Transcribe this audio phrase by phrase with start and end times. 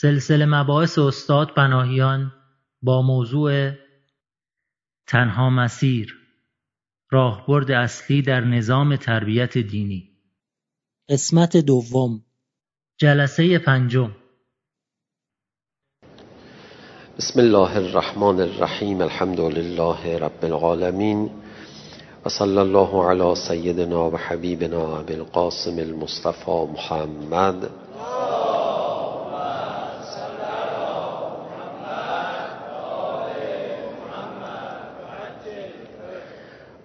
[0.00, 2.32] سلسله مباحث استاد پناهیان
[2.82, 3.70] با موضوع
[5.08, 6.14] تنها مسیر
[7.12, 10.02] راهبرد اصلی در نظام تربیت دینی.
[11.10, 12.20] قسمت دوم.
[12.98, 14.10] جلسه پنجم.
[17.18, 21.30] بسم الله الرحمن الرحیم الحمد لله رب العالمین
[22.26, 27.70] و صلی الله علی سیدنا و حبیبنا بالقاسم المصطفى محمد.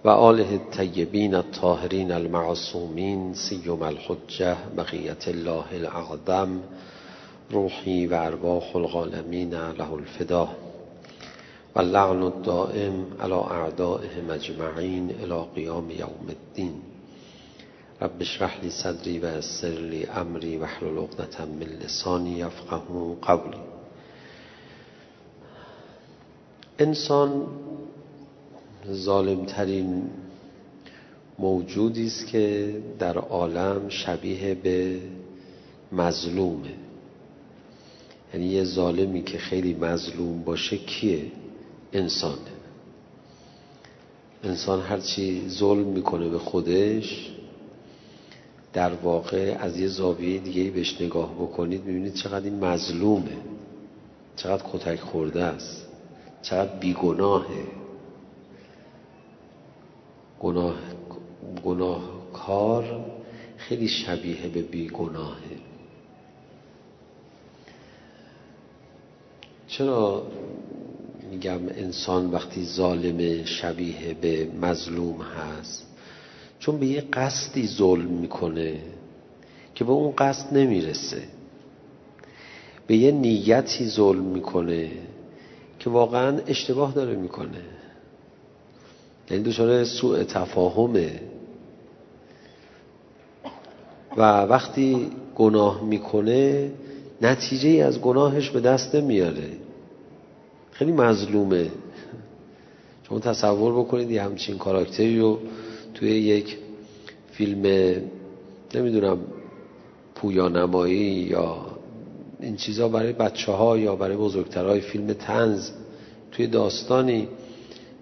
[0.04, 6.60] و آله الطیبین الطاهرین المعصومین سیم الحجه بقیت الله الاعظم
[7.50, 10.48] روحی و ارواح العالمین له الفدا
[11.74, 16.74] و اللعن الدائم على اعدائهم اجمعین الى قیام یوم الدین.
[18.00, 23.56] رب اشرح لی صدری و یسر لی امری و احلل عقدة من لسانی یفقهوا قولی.
[26.78, 27.46] انسان
[28.90, 30.02] ظالمترین
[31.38, 35.00] موجودی است که در عالم شبیه به
[35.92, 36.74] مظلومه.
[38.34, 41.24] یعنی یه ظالمی که خیلی مظلوم باشه کیه؟
[41.92, 42.52] انسانه.
[44.44, 47.30] انسان هرچی ظلم می‌کنه به خودش
[48.72, 53.36] در واقع از یه زاویه دیگه بهش نگاه بکنید می‌بینید چقدر این مظلومه.
[54.36, 55.86] چقدر کتک خورده است.
[56.42, 57.81] چقدر بیگناهه.
[60.42, 60.74] گناه
[61.64, 63.04] گناهکار
[63.56, 65.56] خیلی شبیه به بیگناهه.
[69.68, 70.26] چرا
[71.30, 75.86] میگم انسان وقتی ظالم شبیه به مظلوم هست؟
[76.58, 78.80] چون به یه قصدی ظلم می‌کنه
[79.74, 81.22] که به اون قصد نمی‌رسه.
[82.86, 84.90] به یه نیتی ظلم می‌کنه
[85.78, 87.62] که واقعا اشتباه داره می‌کنه.
[89.30, 91.20] یعنی دچار سوء تفاهمه.
[94.16, 96.70] و وقتی گناه می‌کنه
[97.22, 99.48] نتیجه ای از گناهش به دست نمیاره.
[100.72, 101.70] خیلی مظلومه.
[103.08, 105.38] شما تصور بکنید یه همچین کاراکتری رو
[105.94, 106.58] توی یک
[107.32, 107.96] فیلم
[108.74, 109.18] نمی‌دونم
[110.14, 111.56] پویانمایی یا
[112.40, 115.70] این چیزا برای بچه ها یا برای بزرگترهای فیلم تنز
[116.32, 117.28] توی داستانی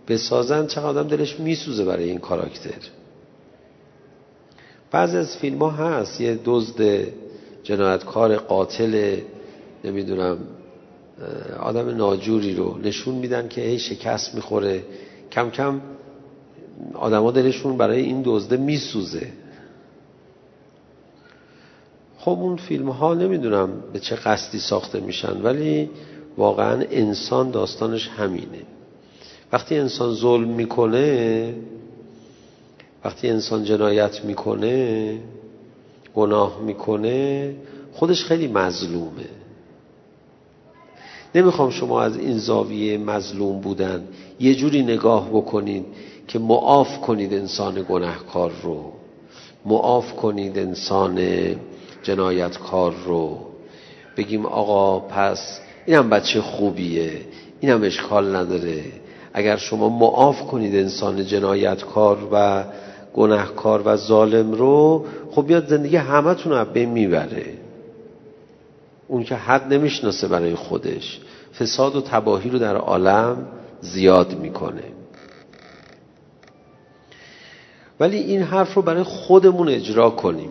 [0.09, 2.81] بسازن چقدر آدم دلش میسوزه برای این کاراکتر.
[4.91, 7.07] بعضی از فیلم ها هست یه دزد
[7.63, 9.17] جنایتکار قاتل
[9.85, 10.39] نمی‌دونم
[11.61, 14.85] آدم ناجوری رو نشون میدن که هی شکست می‌خوره.
[15.33, 15.81] کم کم
[16.95, 19.33] آدما دلشون برای این دزده میسوزه.
[22.19, 25.91] خب اون فیلم ها نمی‌دونم به چه قصدی ساخته میشن ولی
[26.37, 28.63] واقعا انسان داستانش همینه.
[29.53, 31.55] وقتی انسان ظلم می‌کنه
[33.05, 35.19] وقتی انسان جنایت می‌کنه
[36.15, 37.55] گناه می‌کنه
[37.93, 39.29] خودش خیلی مظلومه.
[41.35, 44.05] نمی‌خوام شما از این زاویه مظلوم بودن
[44.41, 45.85] یه جوری نگاه بکنید
[46.29, 48.93] که معاف کنید انسان گناهکار رو
[49.65, 51.21] معاف کنید انسان
[52.03, 53.39] جنایتکار رو.
[54.17, 57.13] بگیم آقا پس اینم بچه خوبیه
[57.61, 58.85] اینم اشکال نداره.
[59.33, 62.65] اگر شما معاف کنید انسان جنایتکار و
[63.15, 67.47] گناهکار و ظالم رو خب بیاد زندگی همتون رو بین می‌بره.
[69.09, 71.21] اون که حد نمی‌شناسه برای خودش.
[71.59, 73.47] فساد و تباهی رو در عالم
[73.81, 74.85] زیاد می‌کنه.
[78.01, 80.51] ولی این حرف رو برای خودمون اجرا کنیم.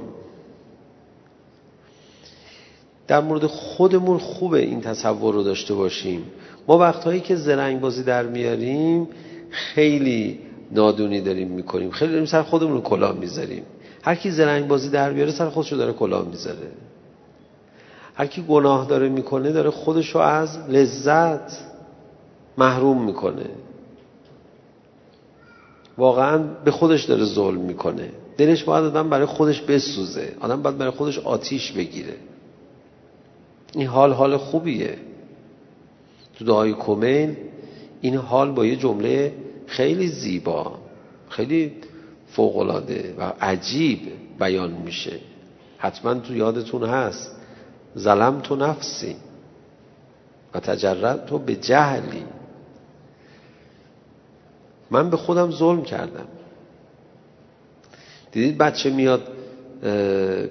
[3.10, 6.24] در مورد خودمون خوبه این تصور رو داشته باشیم.
[6.68, 9.08] ما وقتهایی که زرنگ بازی در میاریم
[9.50, 10.40] خیلی
[10.72, 11.92] نادونی داریم می‌کنیم.
[11.92, 13.64] خیلی داریم سر خودمون رو کلاه می‌ذاریم.
[14.04, 16.72] هر کی زرنگ بازی در بیاره سر خودشو داره کلاه می‌ذاره.
[18.16, 21.58] هر کی گناه داره می‌کنه داره خودشو از لذت
[22.58, 23.50] محروم می‌کنه.
[25.98, 28.10] واقعا به خودش داره ظلم می‌کنه.
[28.38, 30.36] دلش باید آدم برای خودش بسوزه.
[30.40, 32.14] آدم باید برای خودش آتیش بگیره.
[33.74, 34.98] این حال حال خوبیه.
[36.38, 37.36] تو دعای کمیل
[38.02, 39.34] این حال با یه جمله
[39.68, 40.80] خیلی زیبا
[41.30, 41.74] خیلی
[42.28, 44.00] فوقلاده و عجیب
[44.40, 45.20] بیان میشه.
[45.78, 47.36] حتما تو یادتون هست.
[47.98, 49.16] ظلم تو نفسی
[50.54, 52.24] و تجرد تو به جهلی.
[54.92, 56.28] من به خودم ظلم کردم.
[58.32, 59.28] دیدید بچه میاد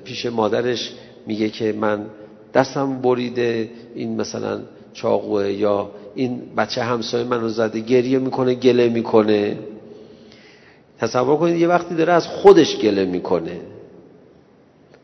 [0.04, 0.94] پیش مادرش
[1.26, 2.06] میگه که من
[2.54, 4.60] دستم بریده این مثلا
[4.92, 9.58] چاقوه یا این بچه همسایه منو زده گریه می‌کنه گله می‌کنه.
[10.98, 13.60] تصور کنید یه وقتی داره از خودش گله می‌کنه.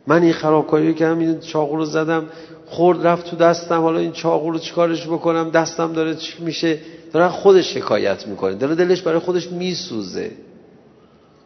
[0.06, 2.24] من این خرابکاری کردم این چاقو رو زدم
[2.66, 6.78] خورد رفت تو دستم حالا این چاقو رو چیکارش بکنم؟ دستم داره چی میشه؟
[7.12, 8.54] داره خودش شکایت می‌کنه.
[8.54, 10.30] داره دلش برای خودش میسوزه.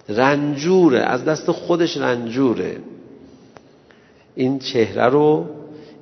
[0.08, 2.76] رنجوره از دست خودش رنجوره.
[4.34, 5.46] این چهره رو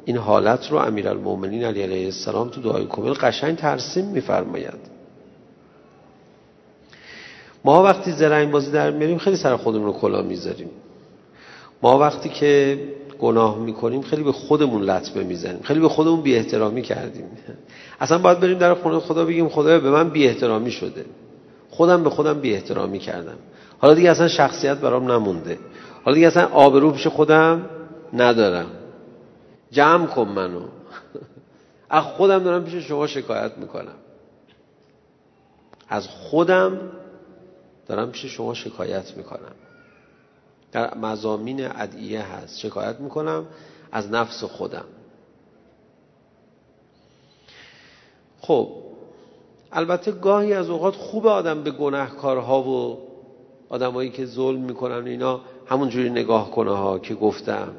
[0.07, 4.97] این حالت رو امیرالمومنین علی علیه السلام تو دعای کمیل قشنگ ترسیم میفرماید.
[7.65, 10.71] ما وقتی زرنگ بازی در میاریم خیلی سر خودمون رو کلا می‌ذاریم.
[11.83, 12.79] ما وقتی که
[13.21, 15.63] گناه می‌کنیم خیلی به خودمون لطمه می‌زنیم.
[15.63, 17.25] خیلی به خودمون بی احترامی کردیم.
[18.01, 21.05] اصلا باید بریم در خونه خدا بگیم خدا به من بی احترامی شده.
[21.71, 23.37] خودم به خودم بی احترامی کردم.
[23.79, 25.59] حالا دیگه اصلا شخصیت برام نمونده.
[26.05, 27.63] حالا دیگه اصلا آبرو پیش خودم
[28.13, 28.67] ندارم.
[29.71, 30.69] جمع کن منو.
[31.91, 33.95] از خودم دارم پیش شما شکایت می‌کنم.
[35.89, 36.81] از خودم
[37.87, 39.55] دارم پیش شما شکایت می‌کنم.
[40.73, 42.59] در مزامین ادعیه هست.
[42.59, 43.47] شکایت می‌کنم
[43.93, 44.85] از نفس خودم.
[48.41, 48.69] خب
[49.73, 52.99] البته گاهی از اوقات خوب آدم به گناهکارها و
[53.69, 57.75] آدمایی که ظلم می‌کنن اینا همونجوری نگاه کنه ها که گفتم.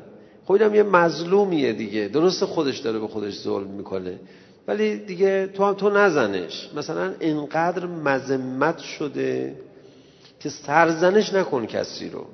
[0.47, 2.07] خب یه مظلومیه دیگه.
[2.07, 4.19] درست خودش داره به خودش ظلم می‌کنه.
[4.67, 6.69] ولی دیگه تو هم تو نزنش.
[6.75, 9.55] مثلا اینقدر مذمت شده
[10.39, 12.25] که سرزنش نکن کسی رو.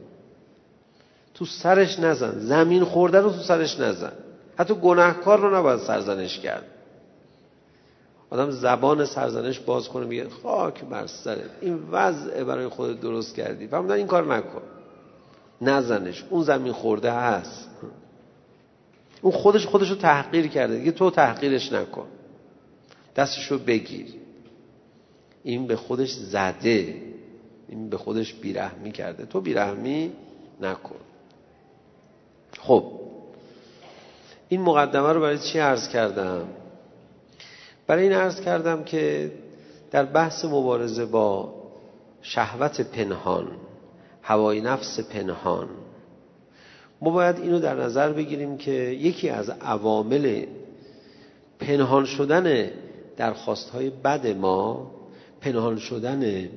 [1.34, 2.40] تو سرش نزن.
[2.40, 4.12] زمین خورده رو تو سرش نزن.
[4.58, 6.66] حتی گناهکار رو نباید سرزنش کرد.
[8.30, 11.50] آدم زبان سرزنش باز کنه میگه خاک بر سرت.
[11.62, 13.68] این وضع برای خودت درست کردی.
[13.68, 14.62] فهمیدن این کار نکن.
[15.62, 16.24] نزنش.
[16.30, 17.70] اون زمین خورده هست.
[19.24, 20.78] اون خودش خودش رو تحقیر کرده.
[20.78, 22.08] دیگه تو تحقیرش نکن.
[23.16, 24.08] دستش رو بگیر.
[25.44, 27.02] این به خودش زده.
[27.70, 29.26] این به خودش بیرحمی کرده.
[29.26, 30.12] تو بیرحمی
[30.62, 30.96] نکن.
[32.60, 32.92] خب.
[34.50, 36.48] این مقدمه رو برای چی عرض کردم؟
[37.88, 39.32] برای این عرض کردم که
[39.92, 41.54] در بحث مبارزه با
[42.22, 43.48] شهوت پنهان
[44.22, 45.70] هوای نفس پنهان
[47.04, 50.46] ما باید اینو در نظر بگیریم که یکی از عوامل
[51.60, 52.70] پنهان شدن
[53.18, 54.92] درخواستهای بد ما
[55.42, 56.50] پنهان شدن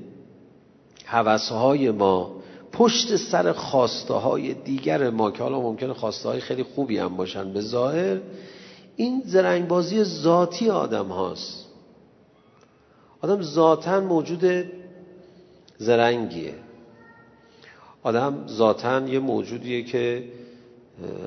[1.05, 2.37] حوثهای ما
[2.73, 7.53] پشت سر خواسته های دیگر ما که حالا ممکنه خواسته های خیلی خوبی هم باشن
[7.53, 8.21] به ظاهر
[8.97, 11.67] این زرنگبازی ذاتی آدم هاست.
[13.21, 14.65] آدم ذاتا موجود
[15.79, 16.55] زرنگیه.
[18.07, 20.25] آدم ذاتا یه موجودیه که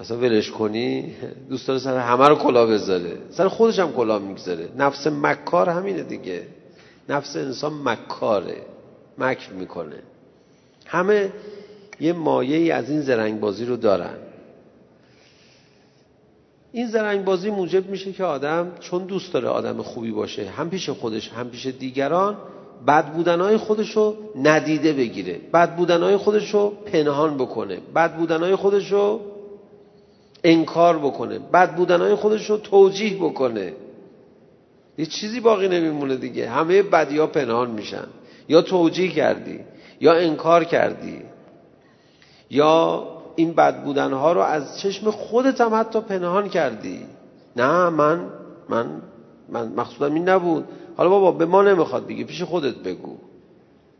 [0.01, 1.13] اصلا ولش کنی
[1.49, 3.17] دوست داره سر همه رو کلا بذاره.
[3.29, 4.69] سر خودش هم کلا می‌گذاره.
[4.77, 6.47] نفس مکار همینه دیگه.
[7.09, 8.61] نفس انسان مکاره.
[9.17, 9.95] مکر می‌کنه.
[10.85, 11.31] همه
[11.99, 14.17] یه مایه از این زرنگ بازی رو دارن.
[16.71, 20.89] این زرنگ بازی موجب میشه که آدم چون دوست داره آدم خوبی باشه هم پیش
[20.89, 22.37] خودش هم پیش دیگران
[22.87, 25.39] بد بودنهای خودش رو ندیده بگیره.
[25.53, 27.79] بد بودنهای خودش رو پنهان بکنه.
[27.95, 29.19] بد بودنهای خودش رو
[30.43, 31.39] انکار بکنه.
[31.39, 33.73] بد بودنهای خودش رو توجیه بکنه.
[34.97, 36.49] یه چیزی باقی نمیمونه دیگه.
[36.49, 38.07] همه بدی ها پنهان میشن.
[38.49, 39.59] یا توجیه کردی
[39.99, 41.21] یا انکار کردی
[42.49, 47.05] یا این بد بودنها رو از چشم خودت هم حتی پنهان کردی.
[47.55, 48.19] نه من
[48.69, 49.01] من
[49.49, 50.65] من مقصودم این نبود.
[50.99, 53.17] حالا بابا به ما نمی‌خواد بگی پیش خودت بگو.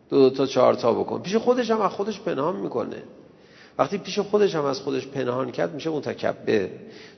[0.10, 1.22] دو, دو تا چهار تا بکن.
[1.22, 3.03] پیش خودش هم از خودش پنهان می‌کنه.
[3.77, 6.70] وقتی پیش خودش هم از خودش پنهان کرد میشه متکبر.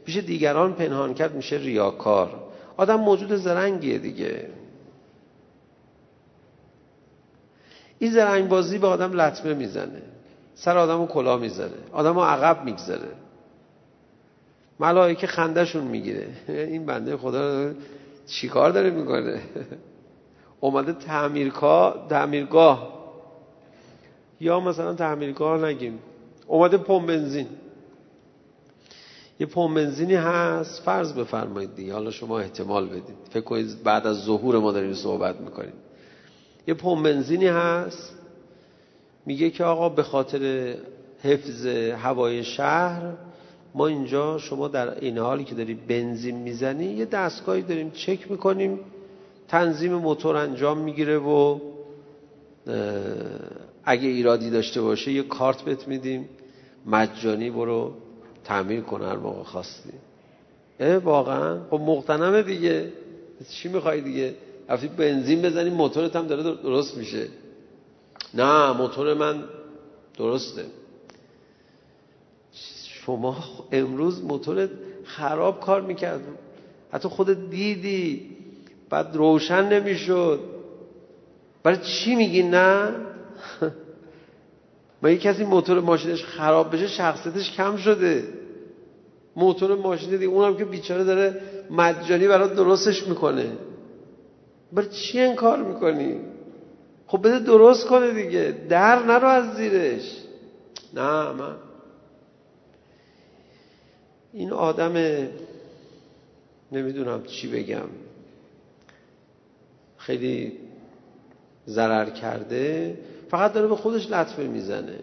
[0.05, 2.43] پیش دیگران پنهان کرد میشه ریاکار.
[2.77, 4.47] آدم موجود زرنگیه دیگه.
[7.99, 10.01] این زرنگ بازی به آدم لطمه می‌زنه.
[10.55, 13.09] سر آدم رو کلا می‌زنه آدم رو عقب می‌گذاره.
[14.79, 16.27] ملائکه خندهشون می‌گیره.
[16.73, 17.71] این بنده خدا
[18.27, 19.41] چیکار داره می‌کنه؟
[20.59, 23.01] اومده تعمیرگاه تعمیرگاه.
[24.39, 25.99] یا مثلا تعمیرگاه نگیم.
[26.47, 27.47] اومده پمپ بنزین.
[29.39, 31.93] یه پمپ بنزینی هست فرض بفرمایید دیگه.
[31.93, 33.15] حالا شما احتمال بدید.
[33.29, 35.73] فکر کنید بعد از ظهور ما داریم صحبت می‌کنیم
[36.67, 38.17] یه پمپ بنزینی هست.
[39.25, 40.75] میگه که آقا به خاطر
[41.23, 43.13] حفظ هوای شهر
[43.75, 48.79] ما اینجا شما در این حالی که داری بنزین می‌زنی یه دستگاهی داریم چک می‌کنیم
[49.47, 51.59] تنظیم موتور انجام می‌گیره و
[53.85, 56.29] اگه ایرادی داشته باشه یه کارت بهت میدیم
[56.85, 57.93] مجانی برو
[58.43, 59.89] تعمیر کن هر موقع خواستی.
[61.03, 62.91] واقعا؟ خب مقتنمه دیگه.
[63.49, 64.33] چی می‌خوای دیگه؟
[64.69, 67.27] رفتی بنزین بزنی موتورت هم داره درست میشه.
[68.33, 69.43] نه موتور من
[70.17, 70.65] درسته.
[73.05, 73.37] شما
[73.71, 74.69] امروز موتورت
[75.03, 76.21] خراب کار می‌کرد.
[76.91, 78.29] حتی خودت دیدی
[78.89, 80.39] بعد روشن نمی‌شد.
[81.63, 82.89] برای چی میگی نه؟
[85.03, 88.23] ما یه کسی موتور ماشینش خراب بشه شخصیتش کم شده؟
[89.35, 91.41] موتور ماشین دیگه اونم که بیچاره داره
[91.71, 93.51] مجانی برای درستش می‌کنه.
[94.73, 96.15] برای چی این کار می‌کنی؟
[97.07, 98.55] خب بده درست کنه دیگه.
[98.69, 100.17] در نرو از زیرش.
[100.93, 101.55] نه من
[104.33, 104.93] این آدم
[106.71, 107.87] نمی‌دونم چی بگم.
[109.97, 110.57] خیلی
[111.67, 112.97] ضرر کرده
[113.29, 114.99] فقط داره به خودش لطفه می‌زنه.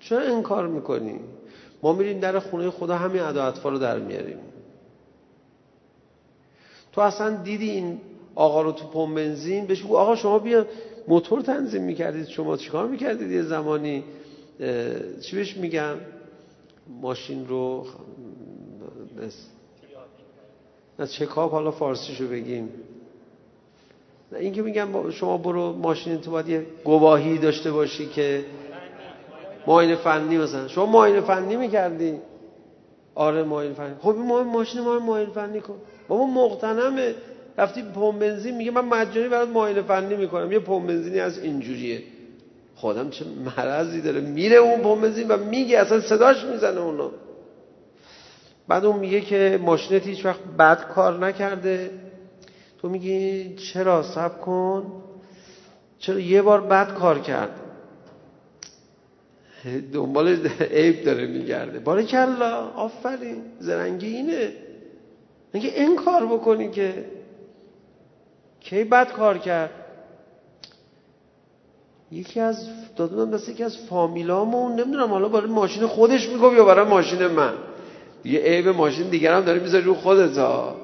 [0.00, 1.20] چرا این کار می‌کنی؟
[1.82, 4.38] ما میریم در خونه خدا همین ادا رو در میاریم.
[6.92, 8.00] تو اصلا دیدی این
[8.34, 10.66] آقا رو تو پمپ بنزین؟ بهش آقا شما بیا
[11.08, 12.26] موتور تنظیم می‌کردید.
[12.26, 14.04] شما چیکار می‌کردید یه زمانی؟
[15.20, 15.96] چی بهش میگم؟
[17.00, 17.86] ماشین رو
[20.98, 22.68] نه چکاپ حالا فارسیشو بگیم.
[24.32, 26.18] نه اینکه میگم شما برو ماشین
[26.48, 28.44] یه گواهی داشته باشی که
[29.66, 30.68] معاینه فنی مثلا.
[30.68, 32.18] شما معاینه فنی می‌کردی؟
[33.14, 33.94] آره معاینه فنی.
[34.00, 35.76] خب این ماشین ما معاینه فنی کن.
[36.08, 37.14] بابا مقتنمه
[37.58, 40.52] رفتی پمپ بنزین میگه من مجانی برات معاینه فنی می‌کنم.
[40.52, 42.02] یه پمپ بنزینی از اینجوریه.
[42.74, 43.24] خودم چه
[43.56, 47.10] مرضی داره؟ میره اون پمپ بنزین و میگه اصلا صداش می‌زنه اونو
[48.68, 51.90] بعد اون میگه که ماشینت هیچ وقت بد کار نکرده.
[52.78, 54.92] تو میگی چرا سب کن؟
[55.98, 57.60] چرا یه بار بد کار کرد؟
[59.92, 60.28] دنبال
[60.60, 61.78] عیب داره میگرده.
[61.78, 64.52] باره کلا آفرین زرنگی اینه.
[65.52, 67.04] میگه این کار بکنی که
[68.60, 69.70] کی بد کار کرد؟
[72.12, 76.88] یکی از دادونم دست یکی از فامیلامون نمی‌دونم حالا برای ماشین خودش میگم یا برای
[76.88, 77.54] ماشین من.
[78.24, 80.76] یه عیب ماشین دیگرم داره می‌ذاری رو خودت ها.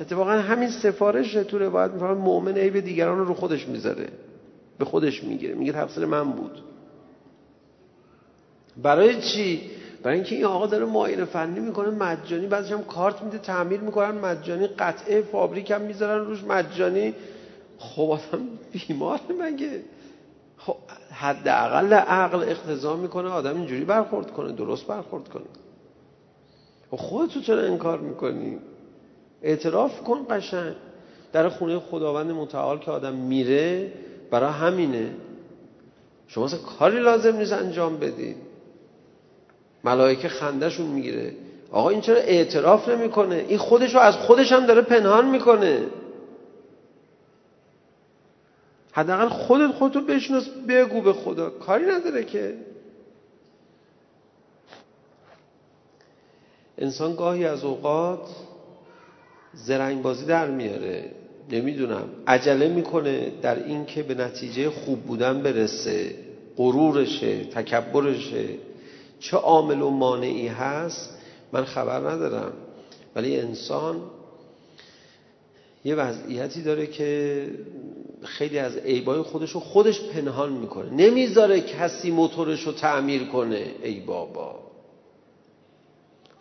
[0.00, 4.08] اتفاقا همین سفارش تو روایت میفرمان مؤمن عیب دیگران رو رو خودش می‌ذاره.
[4.78, 5.54] به خودش می‌گیره.
[5.54, 6.62] میگه تفسیر من بود.
[8.82, 9.60] برای چی؟
[10.02, 14.10] برای اینکه این آقا داره معاینه فنی می‌کنه مجانی بعضیش هم کارت میده تعمیر می‌کنن
[14.10, 17.14] مجانی قطعه فابریک هم می‌ذارن روش مجانی.
[17.78, 18.42] خب آدم
[18.88, 19.80] بیمار مگه؟
[20.58, 20.76] خب
[21.12, 25.44] حداقل عقل اقتضا می‌کنه آدم اینجوری برخورد کنه درست برخورد کنه.
[26.96, 28.58] خودتو چرا انکار می‌کنی؟
[29.42, 30.74] اعتراف کن قشنگ.
[31.32, 33.92] در خونه خداوند متعال که آدم میره
[34.30, 35.10] برای همینه.
[36.28, 38.36] شما کاری لازم نیست انجام بدید
[39.84, 41.34] ملائکه خندهشون می‌گیره.
[41.72, 45.86] آقا این چرا اعتراف نمی‌کنه؟ این خودشو از خودش هم داره پنهان می‌کنه.
[48.92, 51.50] حداقل خودت خودتو بشناس بگو به خدا.
[51.50, 52.54] کاری نداره که.
[56.82, 58.28] انسان گاهی از اوقات
[59.54, 61.10] زرنگ بازی در میاره.
[61.50, 62.04] نمی‌دونم.
[62.26, 66.14] عجله می‌کنه در این که به نتیجه خوب بودن برسه.
[66.56, 68.48] غرورشه تکبرشه.
[69.20, 71.18] چه عامل و مانعی هست؟
[71.52, 72.52] من خبر ندارم.
[73.16, 73.96] ولی انسان
[75.84, 77.46] یه وضعیتی داره که
[78.22, 80.90] خیلی از عیبای خودش رو خودش پنهان می‌کنه.
[80.90, 83.66] نمی‌ذاره کسی موتورش رو تعمیر کنه.
[83.82, 84.71] ای بابا.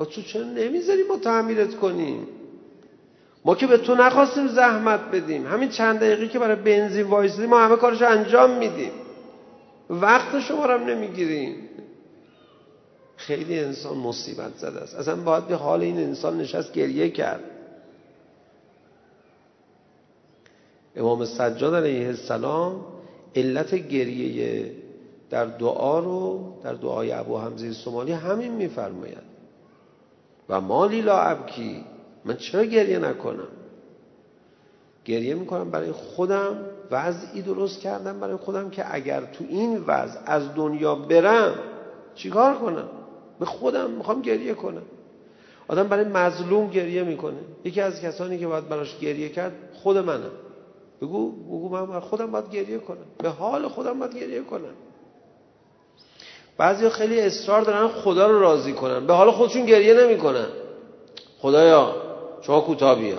[0.01, 2.27] و تو چرا نمی‌ذاری ما تعمیرت کنیم؟
[3.45, 5.47] ما که به تو نخواستیم زحمت بدیم.
[5.47, 8.91] همین چند دقیقه که برای بنزین وایسیدیم ما همه کارش انجام میدیم.
[9.89, 11.55] وقت شما رو هم نمی‌گیریم.
[13.15, 14.95] خیلی انسان مصیبت زده است.
[14.95, 17.43] اصلا باید به حال این انسان نشست گریه کرد.
[20.95, 22.85] امام سجاد علیه السلام
[23.35, 24.71] علت گریه
[25.29, 29.30] در دعا رو در دعای ابو حمزه سومالی همین میفرماید.
[30.51, 31.85] و مالی لا ابکی
[32.25, 33.47] من چرا گریه نکنم؟
[35.05, 36.57] گریه می‌کنم برای خودم
[36.91, 41.55] وضعی درست کردم برای خودم که اگر تو این وضع از دنیا برم
[42.15, 42.89] چیکار کنم؟
[43.39, 44.81] به خودم می‌خوام گریه کنم.
[45.67, 47.39] آدم برای مظلوم گریه می‌کنه.
[47.63, 50.31] یکی از کسانی که باید براش گریه کرد خود منم.
[51.01, 53.05] بگو بگو من خودم باید گریه کنم.
[53.17, 54.73] به حال خودم باید گریه کنم.
[56.61, 59.07] بعضی خیلی اصرار دارن خدا رو راضی کنن.
[59.07, 60.47] به حال خودشون گریه نمی‌کنن.
[61.39, 61.95] خدایا
[62.41, 63.17] شما کوتاه بیا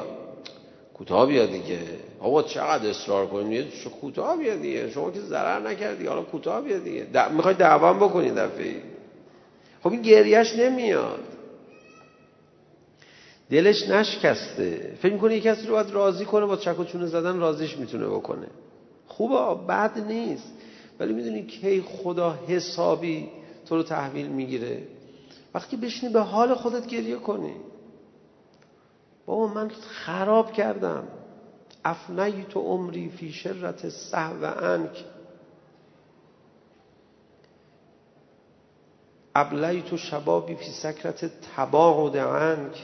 [0.94, 1.78] کوتاه بیا دیگه.
[2.20, 3.66] آقا چقدر اصرار کنید
[4.00, 4.90] کوتاه بیا دیگه.
[4.90, 6.06] شما که ضرر نکردی.
[6.06, 7.06] حالا کوتاه بیا دیگه.
[7.14, 7.32] د...
[7.32, 8.74] می‌خوای دعوام بکنید دفعه
[9.82, 11.20] خب این گریهش نمیاد.
[13.50, 14.94] دلش نشکسته.
[15.02, 18.06] فکر می‌کنه یک کسی رو باید راضی کنه؟ با چک و چونه زدن راضیش می‌تونه
[18.06, 18.46] بکنه.
[19.06, 20.52] خوبه بد نیست.
[21.00, 23.28] ولی می‌دونی کی خدا حسابی
[23.66, 24.86] تو رو تحویل می‌گیره؟
[25.54, 27.54] وقتی بشینی به حال خودت گریه کنی.
[29.26, 31.08] بابا من خراب کردم.
[31.84, 33.94] افنیت عمری فی شرت
[34.42, 35.04] و انک
[39.34, 41.24] ابلیت شبابی فی سکرت
[41.56, 42.82] تباعد عنک.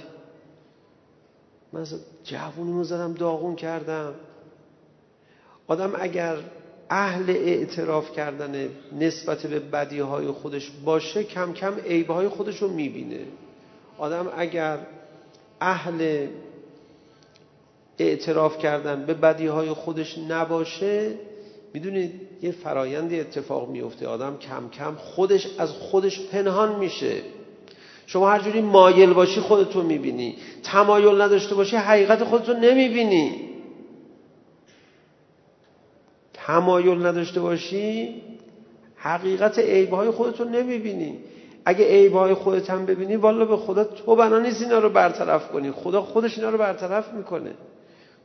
[1.72, 1.86] من
[2.24, 4.14] جوونی رو زدم داغون کردم.
[5.66, 6.36] آدم اگر
[6.90, 8.68] اهل اعتراف کردن
[9.00, 13.20] نسبت به بدی های خودش باشه کم کم عیب های خودش رو می‌بینه.
[13.98, 14.78] آدم اگر
[15.60, 16.26] اهل
[17.98, 21.10] اعتراف کردن به بدی های خودش نباشه
[21.74, 27.22] می‌دونید یه فرایندی اتفاق میفته آدم کم کم خودش از خودش پنهان میشه.
[28.06, 30.36] شما هر جوری مایل باشی خودتو می‌بینی.
[30.62, 33.47] تمایل نداشته باشی حقیقت خودتو نمی‌بینی.
[36.48, 38.22] تمایل نداشته باشی
[38.96, 41.18] حقیقت عیبهای خودتو نمی‌بینی.
[41.64, 45.70] اگه عیبهای خودت هم ببینی والا به خدا تو بنا نیست اینا رو برطرف کنی.
[45.70, 47.54] خدا خودش اینا رو برطرف می‌کنه.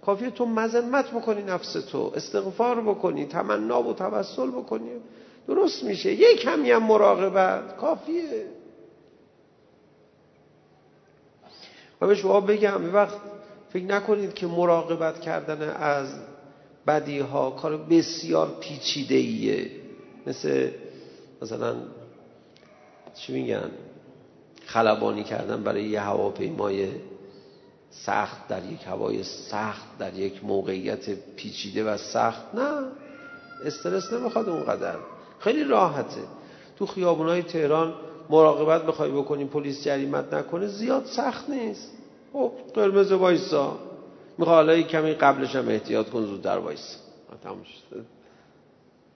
[0.06, 4.92] کافیه تو مذمت بکنی نفس تو استغفار بکنی تمنا و توسل بکنی.
[5.48, 6.14] درست میشه.
[6.14, 7.78] یه کمی هم مراقبت.
[7.78, 8.46] کافیه.
[12.02, 13.18] و به شما بگم وقت
[13.70, 16.08] فکر نکنید که مراقبت کردن از
[16.88, 19.72] بدی ها کار بسیار پیچیده ایه
[20.28, 20.72] مثل
[21.42, 21.76] مثلا
[23.16, 23.72] چی میگن؟
[24.66, 26.88] خلبانی کردن برای یه هواپیمای
[27.90, 32.56] سخت در یک هوای سخت در یک موقعیت پیچیده و سخت.
[32.56, 32.88] نه
[33.66, 34.96] استرس نمی‌خواد اونقدر.
[35.40, 36.22] خیلی راحته.
[36.80, 37.94] تو خیابونای تهران
[38.30, 41.92] مراقبت بخوای بکنی پلیس جریمت نکنه زیاد سخت نیست.
[42.34, 43.78] خب قرمز وایسا.
[44.38, 46.98] می‌خوای حالا کمی قبلش هم احتیاط کن زودتر وایسا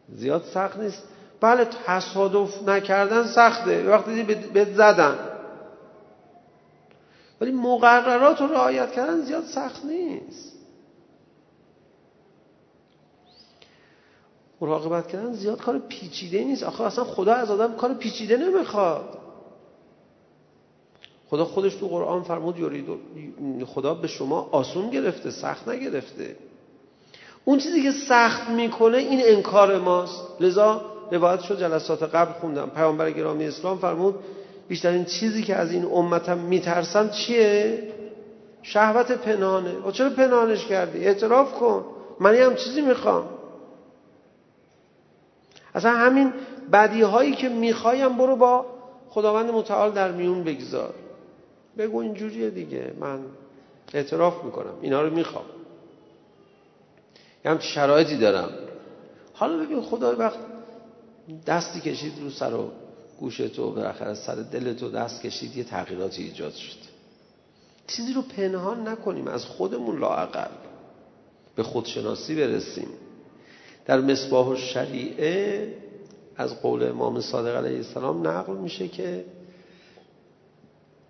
[0.10, 1.03] زیاد سخت نیست.
[1.41, 3.89] بله تصادف نکردن سخته.
[3.89, 5.19] وقتی بهت زدن.
[7.41, 10.53] ولی مقررات رو رعایت کردن زیاد سخت نیست.
[14.62, 16.63] مراقبت کردن زیاد کار پیچیده نیست.
[16.63, 19.26] آخه اصلا خدا از آدم کار پیچیده نمی‌خواد.
[21.29, 22.85] خدا خودش تو قرآن فرمود یورید
[23.65, 26.35] خدا به شما آسون گرفته سخت نگرفته.
[27.45, 30.23] اون چیزی که سخت می‌کنه این انکار ماست.
[30.39, 32.69] لذا روایت شد جلسات قبل خوندم.
[32.75, 34.15] پیامبر گرامی اسلام فرمود
[34.67, 37.83] بیشترین چیزی که از این امتم میترسم چیه؟
[38.61, 39.71] شهوت پنهانه.
[39.87, 41.85] و چرا پنهانش کردی؟ اعتراف کن.
[42.19, 43.25] من هم چیزی می‌خوام.
[45.75, 46.33] اصلا همین
[46.71, 48.65] بدی هایی که می‌خوایم برو با
[49.09, 50.93] خداوند متعال در میون بگذار.
[51.77, 52.93] بگو اینجوریه دیگه.
[52.99, 53.19] من
[53.93, 54.73] اعتراف می‌کنم.
[54.81, 55.45] اینا رو می‌خوام.
[57.45, 58.49] یه هم شرایطی دارم.
[59.33, 60.39] حالا ببین خدا وقت
[61.45, 62.71] دستی کشید رو سر و
[63.19, 66.77] گوش تو بالاخره سر دل تو دست کشید یه تغییراتی ایجاد شد.
[67.87, 70.51] چیزی رو پنهان نکنیم از خودمون لاعقل
[71.55, 72.87] به خودشناسی برسیم.
[73.85, 75.73] در مصباح الشریعه
[76.37, 79.25] از قول امام صادق علیه السلام نقل میشه که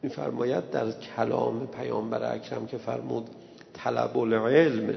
[0.04, 3.30] میفرماید در کلام پیامبر اکرم که فرمود
[3.74, 4.96] طلب العلم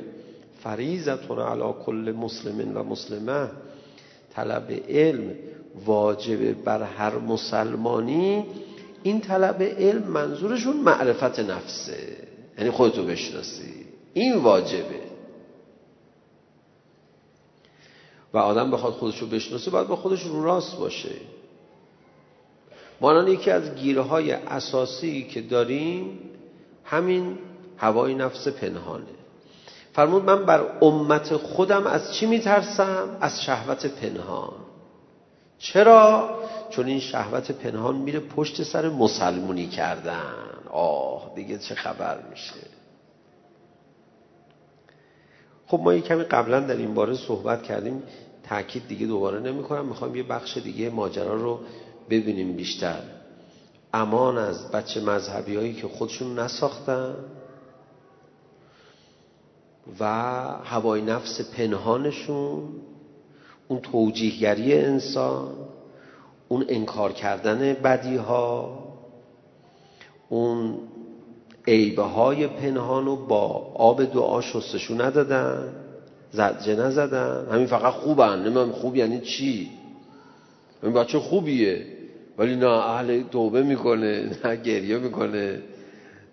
[0.62, 3.48] فریزتون علی کل مسلم و مسلمه.
[4.34, 5.34] طلب علم
[5.84, 8.46] واجب بر هر مسلمانی.
[9.02, 12.16] این طلب علم منظورشون معرفت نفسه.
[12.58, 13.86] یعنی خودتو بشناسی.
[14.14, 15.00] این واجبه.
[18.34, 21.14] و آدم بخواد خودشو بشناسه باید با خودش رو راست باشه.
[23.00, 26.18] ما یکی از گیره های اساسی که داریم
[26.84, 27.38] همین
[27.76, 29.04] هوای نفس پنهانه.
[29.92, 34.52] فرمود من بر امت خودم از چی میترسم؟ از شهوت پنهان.
[35.58, 36.30] چرا؟
[36.70, 40.34] چون این شهوت پنهان میره پشت سر مسلمونی کردن.
[40.70, 42.60] آه دیگه چه خبر میشه؟
[45.66, 48.02] خب ما یه کمی قبلا در این باره صحبت کردیم.
[48.48, 51.60] تاکید دیگه دوباره نمی کنم می‌خوام یه بخش دیگه ماجرا رو
[52.10, 53.00] ببینیم بیشتر.
[53.94, 57.14] امان از بچه مذهبی هایی که خودشون نساختن
[60.00, 60.04] و
[60.64, 62.68] هوای نفس پنهانشون
[63.68, 65.48] اون توجیهگری انسان
[66.48, 68.78] اون انکار کردن بدی ها
[70.28, 70.78] اون
[71.66, 75.74] عیبه های پنهان رو با آب دعا شستشون ندادن
[76.32, 77.46] زجه نزدن.
[77.52, 78.48] همین فقط خوبن.
[78.48, 79.70] نمیم خوب یعنی چی؟
[80.82, 81.99] این بچه خوبیه.
[82.40, 85.62] ولی نه اهل توبه می‌کنه نه گریه می‌کنه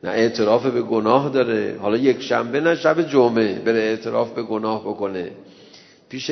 [0.04, 1.78] نه اعتراف به گناه داره.
[1.82, 5.32] حالا یک شنبه نه شب جمعه بره اعتراف به گناه بکنه.
[6.10, 6.32] پیش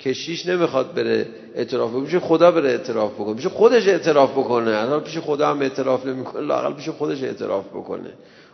[0.00, 3.34] کشیش نمی‌خواد بره اعتراف بکنه خدا بره اعتراف بکنه.
[3.34, 4.76] پیش خودش اعتراف بکنه.
[4.76, 8.10] حالا پیش خدا هم اعتراف نمی‌کنه لاقل پیش خودش اعتراف بکنه.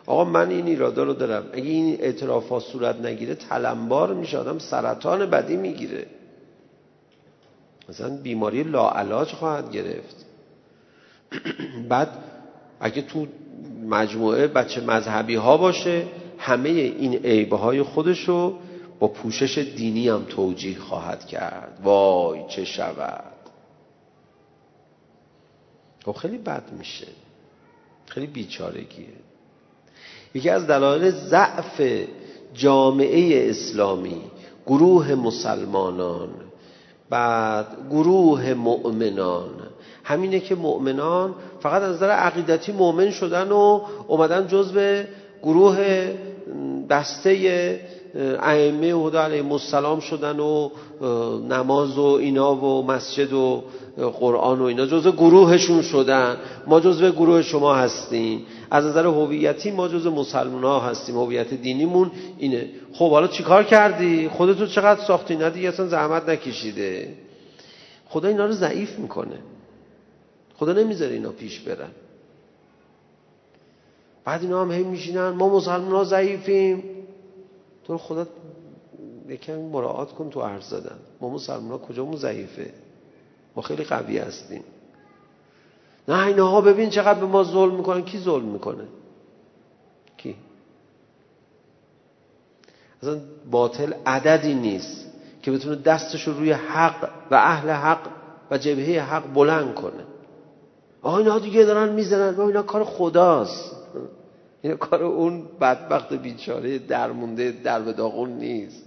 [0.07, 1.45] آقا من این ایرادا رو دارم.
[1.53, 6.07] اگه این اعتراف ها صورت نگیره تلمبار میشه آدم سرطان بدی می‌گیره.
[7.89, 10.28] مثلا بیماری لاعلاج خواهد گرفت.
[11.89, 12.09] بعد
[12.81, 13.27] اگه تو
[13.89, 16.07] مجموعه بچه مذهبی ها باشه
[16.39, 18.59] همه این عیبه های خودشو
[18.99, 21.81] با پوشش دینی هم توجیه خواهد کرد.
[21.83, 23.35] وای چه شود.
[26.05, 27.07] خب خیلی بد میشه.
[28.07, 29.07] خیلی بیچارگیه.
[30.35, 31.83] یکی از دلایل ضعف
[32.55, 34.23] جامعه اسلامی
[34.67, 36.31] گروه مسلمانان
[37.11, 39.51] بعد گروه مؤمنان.
[40.09, 45.03] همینه که مؤمنان فقط از نظر عقیدتی مؤمن شدن و اومدن جزو
[45.43, 46.09] گروه
[46.91, 47.81] دسته
[48.43, 50.71] ائمه هدا علیهم السلام شدن و
[51.49, 53.65] نماز و اینا و مسجد و
[54.21, 56.37] قرآن و اینا جزء گروهشون شدن.
[56.67, 58.47] ما جزء گروه شما هستیم.
[58.71, 61.17] از نظر هویتی ما جزء مسلمان ها هستیم.
[61.17, 62.67] هویت دینیمون اینه.
[62.93, 67.09] خب حالا چیکار کردی؟ خودتو چقدر ساختی؟ نه دیگه اصلا زحمت نکشیده.
[68.09, 69.39] خدا اینا رو ضعیف می‌کنه.
[70.59, 71.91] خدا نمی‌ذاره اینا پیش برن.
[74.25, 76.85] بعد اینا هم هی میشینن ما مسلمان ها ضعیفیم.
[77.85, 78.27] تو خدا
[79.29, 80.99] یکم مراعات کن تو عرض زدن.
[81.21, 82.71] ما مسلمان ها کجامون ضعیفه؟
[83.57, 84.65] ما خیلی قوی هستیم.
[86.09, 88.03] نه اینها ببین چقدر به ما ظلم می‌کنن.
[88.03, 88.85] کی ظلم می‌کنه؟
[90.17, 90.37] کی؟
[93.03, 95.07] اصلا باطل عددی نیست
[95.43, 98.11] که بتونه دستش رو روی حق و اهل حق
[98.51, 100.05] و جبهه حق بلند کنه.
[101.03, 102.37] آقا اینا دیگه دارن می‌زنن.
[102.37, 103.77] با اینا کار خداست.
[104.63, 108.85] اینا کار اون بدبخت بیچاره درمونده در به داغون نیست.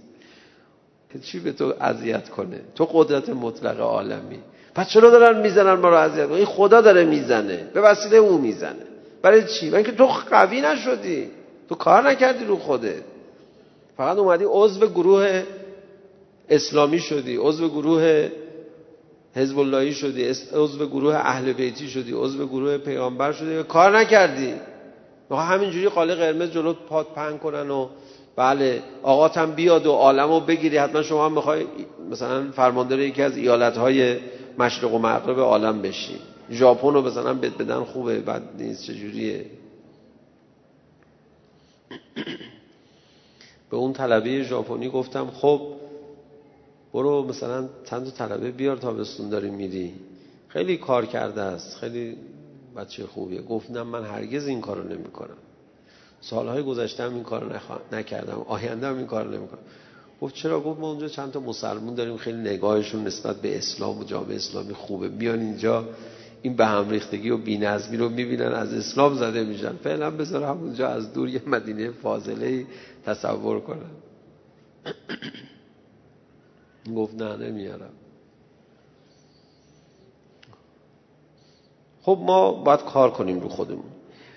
[1.12, 4.38] که چی به تو اذیت کنه؟ تو قدرت مطلق عالمی.
[4.74, 7.70] پس چرا دارن می‌زنن ما رو اذیت این خدا داره می‌زنه.
[7.74, 8.86] به وسیله اون می‌زنه.
[9.22, 11.30] برای چی؟ برای اینکه تو قوی نشدی.
[11.68, 13.02] تو کار نکردی رو خوده
[13.96, 15.42] فقط اومدی عضو گروه
[16.48, 17.36] اسلامی شدی.
[17.36, 18.28] عضو گروه
[19.34, 24.54] حزب اللهی شدی عضو گروه اهل بیتی شدی عضو گروه پیامبر شدی کار نکردی.
[25.30, 27.88] همینجوری قاله قرمز جلو پات پنگ کنن و
[28.36, 30.76] بله آقاتم بیاد و عالم رو بگیری.
[30.76, 31.66] حتما شما هم می‌خوای
[32.10, 34.16] مثلا فرماندار یکی از ایالت های
[34.58, 36.16] مشرق و مغرب عالم بشی.
[36.50, 39.46] ژاپن رو بزنن بد بدن خوبه بد نیست چجوریه؟
[43.70, 45.60] به اون طلبه ژاپنی گفتم خب
[46.94, 49.94] برو مثلا چند تا طلبه بیار تابستون داری میری
[50.48, 51.76] خیلی کار کرده است.
[51.76, 52.16] خیلی
[52.76, 53.42] بچه خوبیه.
[53.42, 55.36] گفتم من هرگز این کارو نمی‌کنم.
[56.20, 57.50] سالهای گذشته هم این کارو
[57.92, 58.44] نکردم.
[58.48, 59.60] آینده هم این کارو نمی‌کنم.
[60.20, 62.16] گفت چرا؟ گفت ما اونجا چند تا مسلمون داریم.
[62.16, 65.08] خیلی نگاهشون نسبت به اسلام و جامعه اسلامی خوبه.
[65.08, 65.88] میان اینجا.
[66.42, 68.52] این به هم ریختگی و بی‌نظمی رو می‌بینن.
[68.52, 69.76] از اسلام زده میشن.
[69.76, 72.66] فعلا بذار همونجا از دور یه مدینه فاضله
[73.06, 73.90] تصور کنن.
[76.96, 77.92] گفت نه نمیارم.
[82.02, 83.84] خب ما باید کار کنیم رو خودمون.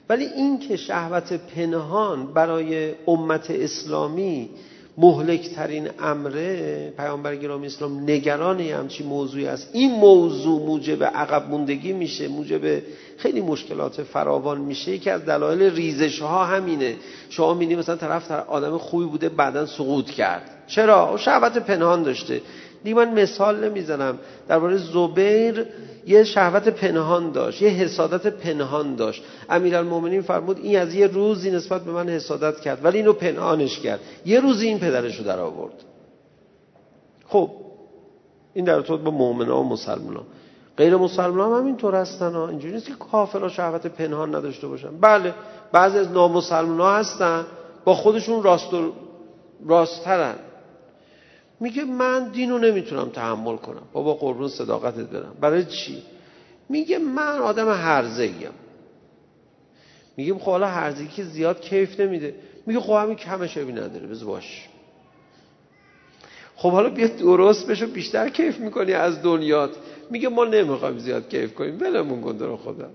[0.10, 4.50] ولی این که شهوت پنهان برای امت اسلامی
[4.98, 9.70] مهلکترین امره پیامبر گرامی اسلام نگران همچی موضوعی است.
[9.74, 12.82] این موضوع موجب عقب موندگی میشه موجب
[13.18, 14.98] خیلی مشکلات فراوان میشه.
[14.98, 16.96] که از دلایل ریزش ها همینه.
[17.30, 20.52] شما می‌دید مثلا طرف آدم خوبی بوده بعدا سقوط کرد.
[20.68, 22.42] چرا؟ شهوت پنهان داشته.
[22.86, 24.20] دیگه من مثال نمی‌زنم.
[24.48, 25.66] درباره زبیر
[26.08, 29.24] یه شهوت پنهان داشت یه حسادت پنهان داشت.
[29.50, 34.00] امیرالمومنین فرمود این از یه روزی نسبت به من حسادت کرد ولی اینو پنهانش کرد.
[34.26, 35.74] یه روزی این پدرش رو در آورد.
[37.28, 37.50] خب
[38.54, 40.24] این در با مؤمنان و مسلمان
[40.78, 42.50] غیر مسلمان هم همینطور هستن ها.
[42.50, 44.98] اینجوری نیست که کافرها شهوت پنهان نداشته باشن.
[45.02, 45.34] بله
[45.72, 47.46] بعضی از نامسلمان ها هستن
[47.86, 48.92] با خودشون راست و
[49.68, 50.36] راستترن
[51.60, 53.84] میگه من دینو نمی‌تونم تحمل کنم.
[53.94, 55.36] بابا قربون صداقتت برم.
[55.42, 56.04] برای چی؟
[56.70, 58.52] میگه من آدم هرزه ایم
[60.18, 62.36] میگه خب حالا هرزگی زیاد کیف نمیده.
[62.66, 64.08] میگه خب همین کمش ابی نداره.
[64.08, 64.70] بذار باش.
[66.56, 69.76] خب حالا بیا درست بشو بیشتر کیف می‌کنی از دنیات.
[70.10, 71.82] میگه ما نمی‌خوایم زیاد کیف کنیم.
[71.82, 72.90] ولمون کن در خدا.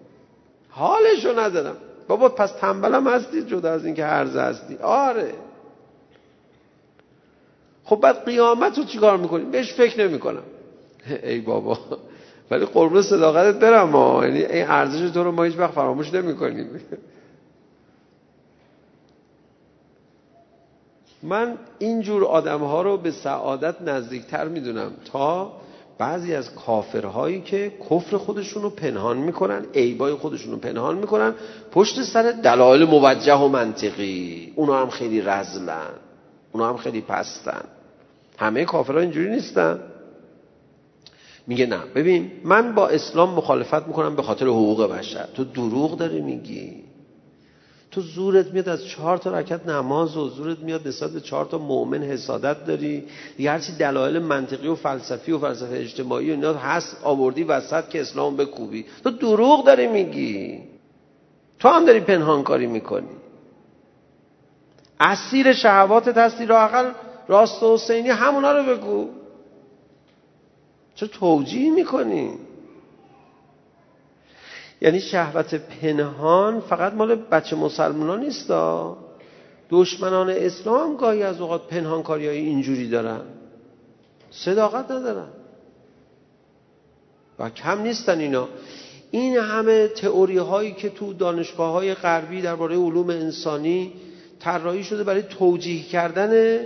[0.69, 1.77] حالشو ندارم.
[2.09, 4.77] بابا پس تنبلم هستی جدا از اینکه هرزه هستی.
[4.77, 5.35] آره.
[7.91, 10.43] خب بعد قیامت رو چیکار می‌کنی؟ بهش فکر نمی‌کنم.
[11.23, 11.79] ای بابا.
[12.51, 14.27] ولی قربون صداقتت برم ما.
[14.27, 16.67] یعنی این ارزش تو رو ما هیچ وقت فراموش نمی‌کنیم.
[21.23, 25.53] من اینجور آدم ها رو به سعادت نزدیکتر می‌دونم تا
[25.99, 31.35] بعضی از کافرهایی که کفر خودشون رو پنهان می‌کنن عیبای خودشون رو پنهان می‌کنن
[31.73, 34.53] پشت سر دلایل موجه و منطقی.
[34.57, 35.91] اونا هم خیلی رزلن
[36.53, 37.65] اونا هم خیلی پستن.
[38.41, 39.81] همه کافرها اینجوری نیستن.
[41.47, 41.79] میگه نه.
[41.95, 45.29] ببین من با اسلام مخالفت می‌کنم به خاطر حقوق بشر.
[45.35, 46.85] تو دروغ داری میگی.
[47.91, 51.59] تو زورت میاد از چهار تا رکت نماز و زورت میاد نسبت به چهار تا
[51.59, 53.05] مؤمن حسادت داری.
[53.37, 58.01] دیگه هرچی دلایل منطقی و فلسفی و فلسفه اجتماعی و اینا هست آوردی وسط که
[58.01, 58.85] اسلام بکوبی.
[59.05, 60.59] تو دروغ داری میگی.
[61.59, 63.17] تو هم داری پنهان کاری می‌کنی.
[65.01, 66.91] اسیر شهواتت هستی را اقل
[67.31, 69.09] راست و حسینی همونا رو بگو.
[70.95, 72.31] چه توجیه می‌کنی؟
[74.81, 78.53] یعنی شهوت پنهان فقط مال بچه مسلمان نیست
[79.71, 83.21] دشمنان اسلام گاهی از اوقات پنهان کاری های اینجوری دارن.
[84.31, 85.29] صداقت ندارن.
[87.39, 88.49] و کم نیستن اینا.
[89.11, 93.93] این همه تئوری هایی که تو دانشگاه های غربی درباره علوم انسانی
[94.41, 96.61] طراحی شده برای توجیه کردن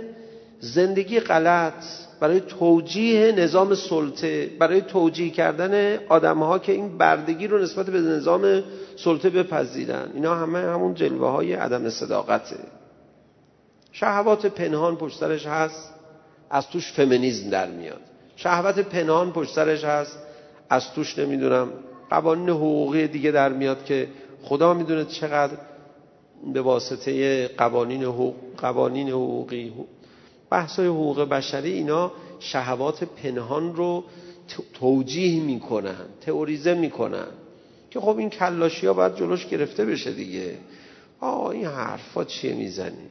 [0.59, 1.83] زندگی غلط
[2.19, 7.99] برای توجیه نظام سلطه برای توجیه کردن آدم ها که این بردگی رو نسبت به
[7.99, 8.63] نظام
[8.95, 10.11] سلطه بپذیرن.
[10.13, 12.57] اینا همه همون جلوه های عدم صداقته.
[13.91, 15.93] شهوات پنهان پشت سرش هست
[16.49, 18.01] از توش فمینیزم در میاد.
[18.35, 20.19] شهوت پنهان پشت سرش هست
[20.69, 21.69] از توش نمی‌دونم
[22.09, 24.07] قوانین حقوقی دیگه در میاد که
[24.43, 25.53] خدا می‌دونه چقدر
[26.53, 29.73] به واسطه قوانین حقوق قوانین حقوقی
[30.55, 34.03] بحثای حقوق بشری اینا شهوات پنهان رو
[34.73, 37.27] توجیه می‌کنن تئوریزه می‌کنن
[37.91, 40.57] که خب این کلاشی ها باید جلوش گرفته بشه دیگه.
[41.19, 43.09] آه این حرفا چیه می‌زنی؟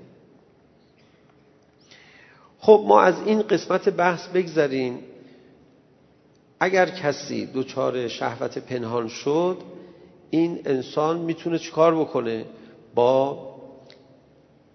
[2.58, 4.98] خب ما از این قسمت بحث بگذاریم
[6.60, 9.58] اگر کسی دوچار شهوت پنهان شد
[10.30, 12.44] این انسان می‌تونه چیکار بکنه؟
[12.94, 13.53] با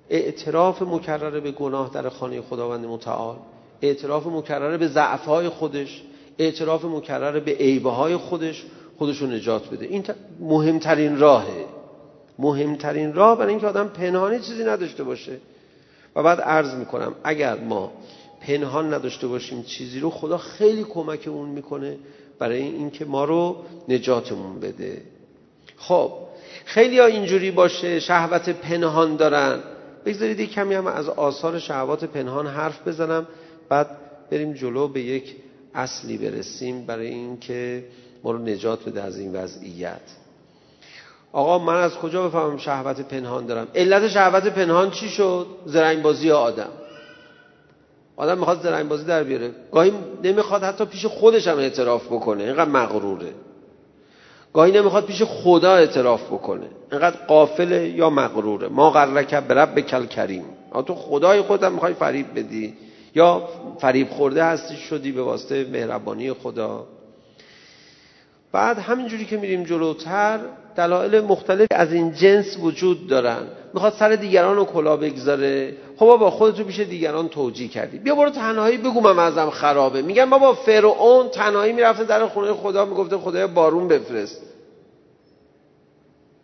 [0.10, 3.36] اعتراف مکرره به گناه در خانه خداوند متعال
[3.82, 6.04] اعتراف مکرره به ضعفهای خودش
[6.40, 8.66] اعتراف مکرره به عیبهای خودش
[8.98, 9.86] خودش رو نجات بده.
[9.86, 10.04] این
[10.40, 11.66] مهمترین راهه.
[12.40, 15.38] مهمترین راه برای اینکه آدم پنهانی چیزی نداشته باشه.
[16.16, 17.92] و بعد عرض می‌کنم اگر ما
[18.42, 21.98] پنهان نداشته باشیم چیزی رو خدا خیلی کمک اون می‌کنه
[22.40, 23.56] برای اینکه ما رو
[23.88, 25.02] نجاتمون بده.
[25.78, 26.12] خب
[26.66, 29.60] خیلی اینجوری باشه شهوت پنهان دارن.
[30.06, 33.28] بگذارید یک کمی هم از آثار شهوات پنهان حرف بزنم
[33.70, 33.88] بعد
[34.32, 35.36] بریم جلو به یک
[35.76, 37.86] اصلی برسیم برای اینکه
[38.24, 40.02] ما رو نجات بده از این وضعیت.
[41.32, 46.32] آقا من از کجا بفهمم شهوت پنهان دارم؟ علت شهوت پنهان چی شد؟ زرنگ بازی
[46.32, 46.70] آدم؟
[48.16, 49.52] آدم می‌خواد زرنگ بازی در بیاره.
[49.72, 52.44] گاهی نمی‌خواد حتی پیش خودش هم اعتراف بکنه.
[52.44, 53.34] اینقدر مغروره.
[54.54, 56.68] گاهی نمی‌خواد پیش خدا اعتراف بکنه.
[56.92, 58.68] اینقدر قافله یا مغروره.
[58.68, 60.44] ما قررک برب کل کریم
[60.88, 62.74] تو خدای خودت می‌خوای فریب بدی؟
[63.16, 66.86] یا فریب خورده هستی شدی به واسطه مهربانی خدا.
[68.52, 70.40] بعد همینجوری که میریم جلوتر
[70.76, 73.42] دلایل مختلف از این جنس وجود دارن.
[73.74, 75.74] می‌خواد سر دیگران رو کلا بگذاره.
[76.00, 78.00] خب با خودتو پیش دیگران توجیه کردی.
[78.00, 80.02] بیا برو تنهایی بگو من ازم خرابه.
[80.02, 84.42] میگن بابا فرعون تنهایی می‌رفته در خونه خدا می‌گفته خدای بارون بفرست.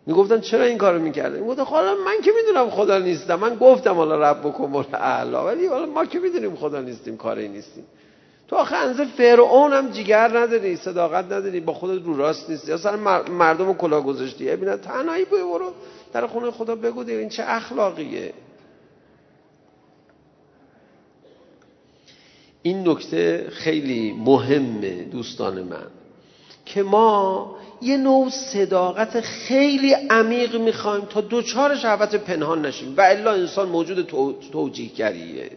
[0.06, 3.34] می‌گفتن چرا این کارو می‌کرده می‌گفت حالا من که می‌دونم خدا نیستم.
[3.34, 5.46] من گفتم حالا رب بکن اعلا.
[5.46, 7.84] ولی حالا ما که می‌دونیم خدا نیستیم کاری نیستیم.
[8.48, 12.70] تو آخه انزه فرعون هم جیگر نداری صداقت نداری با خودت رو راست نیستی.
[12.70, 12.96] یا سر
[13.30, 14.44] مردم کلا گذاشتی.
[14.44, 15.72] ببین تنهایی برو
[16.12, 18.32] در خونه خدا بگو این چه اخلاقیه؟
[22.66, 25.86] این نکته خیلی مهمه دوستان من
[26.64, 32.94] که ما یه نوع صداقت خیلی عمیق می‌خوایم تا دوچار شهوت پنهان نشیم.
[32.96, 34.12] و الا انسان موجود
[34.52, 35.50] توجیهگریه.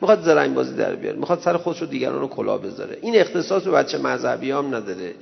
[0.00, 2.98] می‌خواد زرنگ بازی در بیاره می‌خواد سر خودش رو دیگران رو کلا بذاره.
[3.02, 5.14] این اختصاص به بچه مذهبی هم نداره.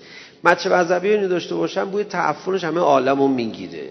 [0.44, 3.90] بچه مذهبی اینو داشته باشن بوی تعفنش همه عالم رو می‌گیره.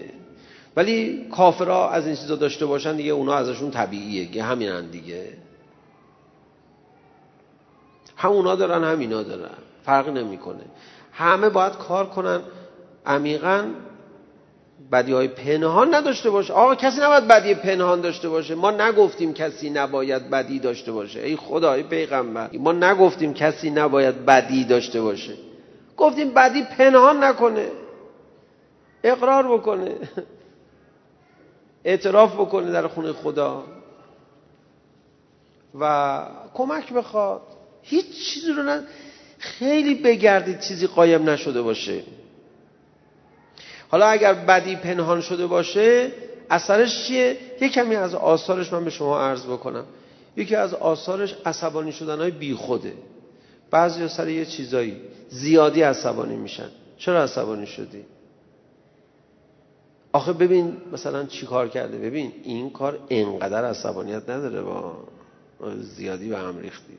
[0.76, 5.24] ولی کافرها از این چیزا داشته باشن دیگه اونا ازشون طبیعیه همینن دیگه.
[8.16, 9.50] هم اونا دارن هم اینا دارن.
[9.84, 10.64] فرق نمی‌کنه.
[11.12, 12.40] همه باید کار کنن.
[13.06, 13.64] عمیقا
[14.92, 16.52] بدی های پنهان نداشته باشه.
[16.52, 18.54] آقا کسی نباید بدی پنهان داشته باشه.
[18.54, 21.20] ما نگفتیم کسی نباید بدی داشته باشه.
[21.20, 22.50] ای خدای پیغمبر.
[22.58, 25.34] ما نگفتیم کسی نباید بدی داشته باشه.
[25.96, 27.68] گفتیم بدی پنهان نکنه.
[29.04, 29.94] اقرار بکنه.
[31.84, 33.64] اعتراف بکنه در خونه خدا.
[35.80, 36.22] و
[36.54, 37.42] کمک بخواد.
[37.88, 38.82] هیچ چیزی رو نه
[39.38, 42.02] خیلی بگردید چیزی قایم نشده باشه.
[43.88, 46.12] حالا اگر بدی پنهان شده باشه
[46.50, 49.84] اثرش چیه؟ یه کمی از آثارش من به شما عرض بکنم.
[50.36, 52.92] یکی از آثارش عصبانی شدن های بی خوده
[53.70, 56.68] بعضی سر یه چیزایی زیادی عصبانی میشن.
[56.98, 58.04] چرا عصبانی شدی؟
[60.12, 61.98] آخه ببین مثلا چی کار کرده.
[61.98, 64.96] ببین این کار انقدر عصبانیت نداره با
[65.80, 66.98] زیادی به هم ریختی.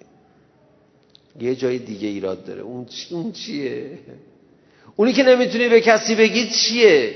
[1.39, 2.62] یه جای دیگه ایراد داره.
[2.62, 4.00] اون, اون چیه؟
[4.95, 7.15] اونی که نمی‌تونی به کسی بگی چیه؟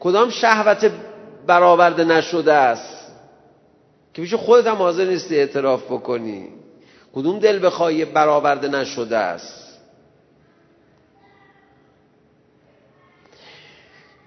[0.00, 0.92] کدام شهوت
[1.46, 3.12] برآورده نشده است؟
[4.14, 6.48] که پیش خودت هم حاضر نیستی اعتراف بکنی.
[7.14, 9.78] کدوم دل بخوای برآورده نشده است؟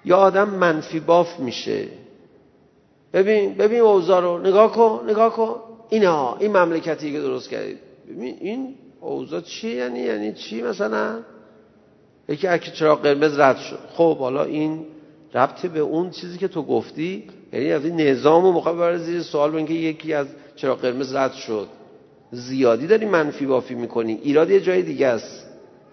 [0.05, 1.87] یا آدم منفی باف میشه.
[3.13, 4.39] ببین ببین اوضاع رو.
[4.39, 5.55] نگاه کن نگاه کن.
[5.89, 7.77] اینا این مملکتی که درست کردید
[8.09, 11.19] ببین این اوضاع چیه یعنی یعنی چی مثلا؟
[12.29, 13.79] یکی اگه چرا قرمز رد شد.
[13.93, 14.85] خب حالا این
[15.33, 19.51] ربطی به اون چیزی که تو گفتی یعنی از این نظام رو برای زیر سوال
[19.51, 21.67] به اینکه یکی از چرا قرمز رد شد.
[22.31, 24.19] زیادی داری منفی بافی می‌کنی.
[24.23, 25.45] ایراد یه جای دیگه است.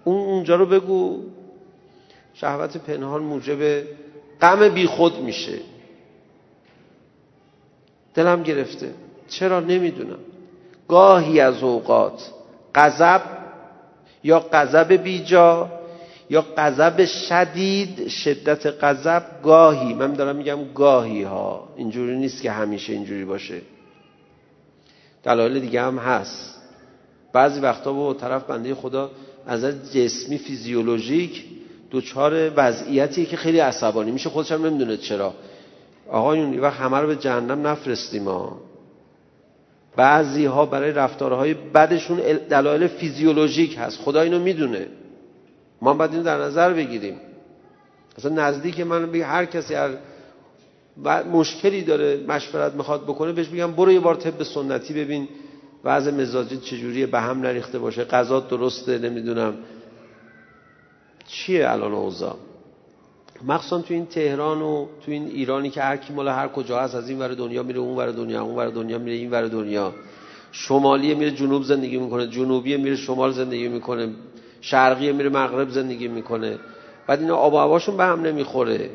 [0.04, 1.22] اون اونجا رو بگو.
[2.34, 3.82] شهوت پنهان موجب
[4.40, 5.58] غم بی خود میشه.
[8.14, 8.94] دلم گرفته.
[9.28, 10.18] چرا؟ نمی‌دونم.
[10.88, 12.30] گاهی از اوقات
[12.74, 13.22] غضب
[14.24, 15.70] یا غضب بیجا
[16.30, 19.94] یا غضب شدید شدت غضب گاهی.
[19.94, 23.60] من دارم میگم گاهی ها اینجوری نیست که همیشه اینجوری باشه.
[25.22, 26.62] دلایل دیگه هم هست.
[27.32, 29.10] بعضی وقتا با طرف بنده خدا
[29.46, 31.44] از جسمی فیزیولوژیک
[31.90, 34.28] دوچار وضعیتی که خیلی عصبانی میشه.
[34.28, 35.34] خودش هم نمی‌دونه چرا.
[36.10, 38.56] آقایون وقت همه رو به جهنم نفرستیم ها.
[39.96, 44.00] بعضی ها برای رفتارهای بدشون دلایل فیزیولوژیک هست.
[44.00, 44.86] خدا اینو می‌دونه.
[45.82, 47.16] ما باید اینو در نظر بگیریم.
[48.18, 49.90] اصلا نزدیک من بگه هر کسی هر
[51.32, 55.28] مشکلی داره مشورت می‌خواد بکنه بهش میگم برو یه بار طب سنتی ببین.
[55.84, 58.04] وضع مزاجی چجوریه به هم نریخته باشه.
[58.04, 59.54] غذا درسته نمی‌دونم.
[61.26, 62.36] چیه الان اوضاع؟
[63.46, 66.94] مخصوصا تو این تهران و تو این ایرانی که هر کی مال هر کجا هست
[66.94, 69.92] از این ور دنیا میره اون ور دنیا اون ور دنیا میره این ور دنیا.
[70.52, 74.08] شمالی میره جنوب زندگی می‌کنه جنوبی میره شمال زندگی می‌کنه
[74.60, 76.58] شرقی میره مغرب زندگی می‌کنه.
[77.06, 78.90] بعد اینا آب و هواشون به هم نمی‌خوره.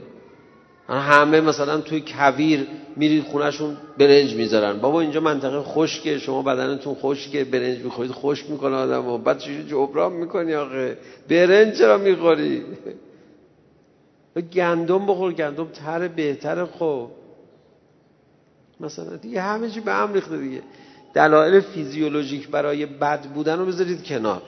[0.89, 4.79] همه مثلا توی کویر میرید خونهشون برنج می‌ذارن.
[4.79, 9.63] بابا اینجا منطقه خشکه شما بدنتون خشکه برنج می‌خورید خشک می‌کنه آدم و بعد چجوری
[9.63, 10.97] جبران می‌کنی آخه؟
[11.29, 12.63] برنج چرا می‌خوری؟
[14.41, 16.65] گندم بخور گندم تر بهتر.
[16.65, 17.09] خب.
[18.79, 20.61] مثلا دیگه همه چی به هم ریخته دیگه.
[21.13, 24.41] دلایل فیزیولوژیک برای بد بودن رو بذارید کنار.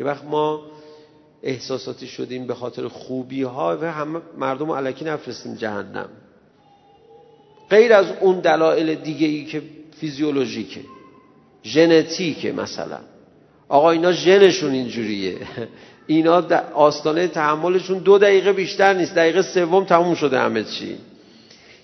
[0.00, 0.62] یه وقت ما
[1.42, 6.08] احساساتی شدیم به خاطر خوبی ها و همه مردم رو علکی نفرستیم جهنم.
[7.70, 9.62] غیر از اون دلایل دیگه ای که
[10.00, 10.80] فیزیولوژیکه.
[11.64, 12.98] ژنتیکه مثلا.
[13.68, 15.38] آقا اینا ژنشون اینجوریه.
[16.06, 16.42] اینا
[16.74, 19.14] آستانه تحملشون دو دقیقه بیشتر نیست.
[19.14, 20.98] دقیقه سوم تموم شده همه چی.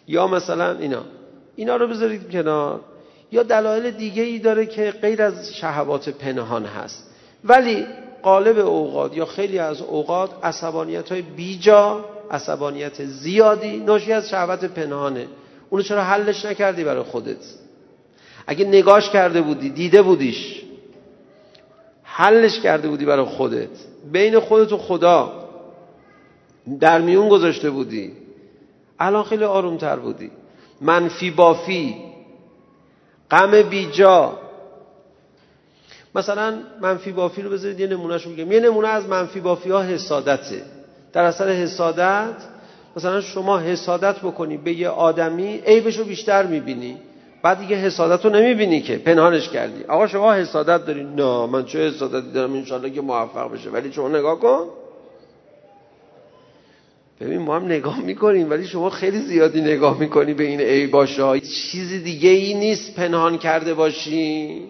[0.09, 1.03] یا مثلا اینا.
[1.57, 2.81] اینا رو بذارید کنار.
[3.33, 7.11] یا دلایل دیگه ای داره که غیر از شهوات پنهان هست.
[7.45, 7.87] ولی
[8.23, 15.27] قالب اوقات یا خیلی از اوقات عصبانیت های بیجا عصبانیت زیادی ناشی از شهوت پنهانه.
[15.71, 17.45] اونو چرا حلش نکردی برای خودت؟
[18.47, 20.63] اگه نگاش کرده بودی دیده بودیش
[22.03, 23.88] حلش کرده بودی برای خودت.
[24.13, 25.33] بین خودت و خدا.
[26.81, 28.13] در میون گذاشته بودی.
[28.99, 30.31] الان خیلی آرومتر بودی.
[30.81, 31.97] منفی بافی.
[33.31, 34.39] غم بیجا.
[36.15, 38.53] مثلا منفی بافی رو بذارید یه نمونهش بگم.
[38.53, 40.63] یه نمونه از منفی بافی ها حسادته.
[41.13, 42.35] در اثر حسادت
[42.97, 46.97] مثلا شما حسادت بکنی به یه آدمی عیبش رو بیشتر می‌بینی.
[47.43, 49.85] بعد دیگه حسادت رو نمی‌بینی که پنهانش کردی.
[49.85, 53.71] آقا شما حسادت داری؟ نه من چه حسادتی دارم؟ انشالله که موفق بشه.
[53.71, 54.67] ولی شما نگاه کن.
[57.21, 62.03] ببین ما هم نگاه می‌کنیم ولی شما خیلی زیادی نگاه می‌کنی به این عیباشا چیزی
[62.03, 64.63] دیگه ای نیست پنهان کرده باشی.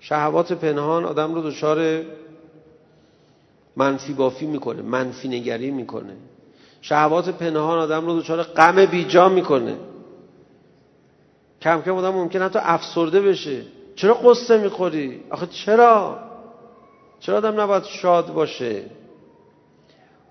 [0.00, 2.02] شهوات پنهان آدم رو دچار
[3.76, 6.16] منفی بافی می‌کنه منفی نگری می‌کنه.
[6.84, 9.76] شهوات پنهان آدم رو دچار غم بیجا می‌کنه.
[11.62, 13.62] کم کم آدم ممکن حتی افسرده بشه.
[13.96, 16.18] چرا قصه می‌خوری؟ آخه چرا؟
[17.20, 18.82] چرا آدم نباید شاد باشه؟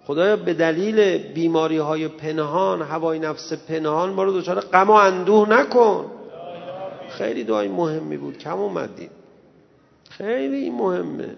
[0.05, 5.49] خدایا به دلیل بیماری های پنهان هوای نفس پنهان ما رو دچار غم و اندوه
[5.49, 6.11] نکن.
[7.09, 8.37] خیلی دعای مهمی بود.
[8.37, 9.09] کم اومدیم.
[10.09, 11.35] خیلی مهمه.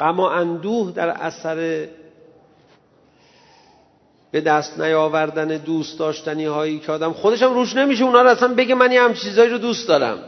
[0.00, 1.88] غم و اندوه در اثر
[4.32, 8.74] به دست نیاوردن دوست داشتنی هایی که آدم خودشم روش نمیشه اونا رو اصلا بگه
[8.74, 10.18] من یه هم چیزایی رو دوست دارم.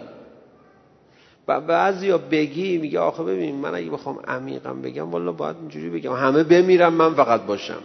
[1.49, 5.91] و بعضی یا بگی میگه آخه ببین من اگه بخوام عمیقم بگم والا باید اینجوری
[5.91, 6.13] بگم.
[6.13, 7.81] همه بمیرم من فقط باشم.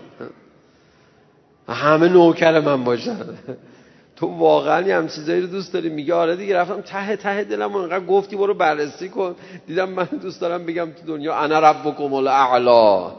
[1.69, 3.17] همه نوکر من باشن.
[4.15, 7.75] تو واقعا یه هم چیزایی رو دوست داری؟ میگه آره دیگه رفتم ته ته دلم
[7.75, 9.35] انقدر گفتی برو بررسی کن.
[9.67, 13.11] دیدم من دوست دارم بگم تو دنیا انا ربکم الاعلا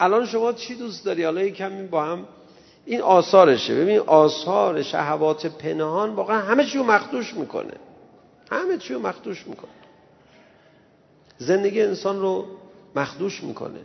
[0.00, 2.24] الان شما چی دوست داری؟ حالا کمی با هم
[2.84, 3.74] این آثارشه.
[3.74, 7.74] ببین آثار شهوات پنهان واقعا همه چی رو مخدوش می‌کنه.
[8.50, 9.70] همه چی رو مخدوش می‌کنه.
[11.38, 12.46] زندگی انسان رو
[12.96, 13.80] مخدوش می‌کنه.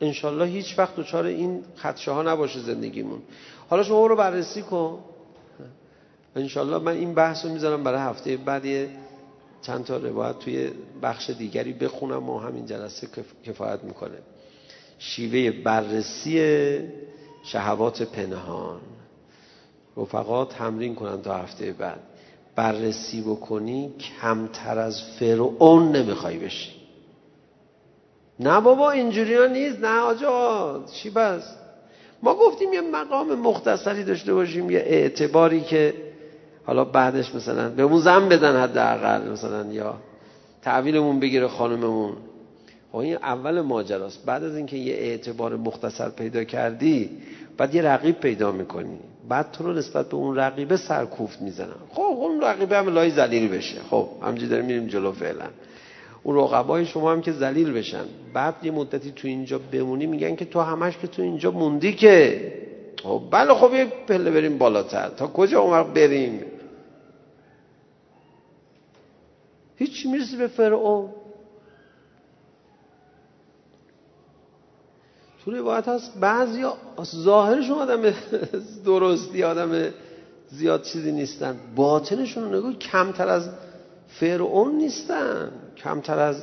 [0.00, 3.22] انشالله هیچ وقت دچار این خدشه ها نباشه زندگیمون.
[3.70, 4.98] حالا شما رو بررسی کن.
[6.36, 8.88] انشالله من این بحث رو می‌ذارم برای هفته بعد
[9.62, 10.70] چند تا روایت توی
[11.02, 13.08] بخش دیگری بخونم و همین جلسه
[13.44, 14.18] کفایت می‌کنه.
[14.98, 16.78] شیوه بررسی
[17.42, 18.80] شهوات پنهان.
[19.96, 22.00] رفقا تمرین کنن تا هفته بعد.
[22.56, 26.70] بررسی بکنی کمتر از فرعون نمی‌خوای بشی.
[28.40, 29.80] نه بابا اینجوری ها نیست.
[29.80, 31.42] نه آجا چی بس؟
[32.22, 35.94] ما گفتیم یه مقام مختصری داشته باشیم یه اعتباری که
[36.66, 39.94] حالا بعدش مثلا به اون زن بدن حداقل مثلا یا
[40.62, 42.16] تعویلمون بگیره خانممون.
[42.92, 44.26] خب این اول ماجراست.
[44.26, 47.10] بعد از اینکه یه اعتبار مختصر پیدا کردی
[47.56, 48.98] بعد یه رقیب پیدا می‌کنی.
[49.28, 53.48] بعد تو رو نسبت به اون رقیبه سرکوفت می‌زنن خب اون رقیبه هم لای زلیل
[53.48, 53.78] بشه.
[53.90, 55.44] خب همجی داریم میریم جلو فعلا.
[56.22, 58.04] اون رقبای شما هم که زلیل بشن.
[58.34, 62.52] بعد یه مدتی تو اینجا بمونی میگن که تو همش که تو اینجا موندی که.
[63.02, 65.08] خب بله خب یه پله بریم بالاتر.
[65.08, 66.40] تا کجا وقت بریم؟
[69.76, 71.10] هیچ می‌رسی به فرعون.
[75.48, 76.20] تو روایت هست.
[76.20, 76.64] بعضی
[77.04, 78.02] ظاهرشون آدم
[78.86, 79.90] درستی آدم
[80.48, 81.56] زیاد چیزی نیستن.
[81.76, 83.48] باطنشون نگاه کمتر از
[84.08, 85.52] فرعون نیستن.
[85.76, 86.42] کمتر از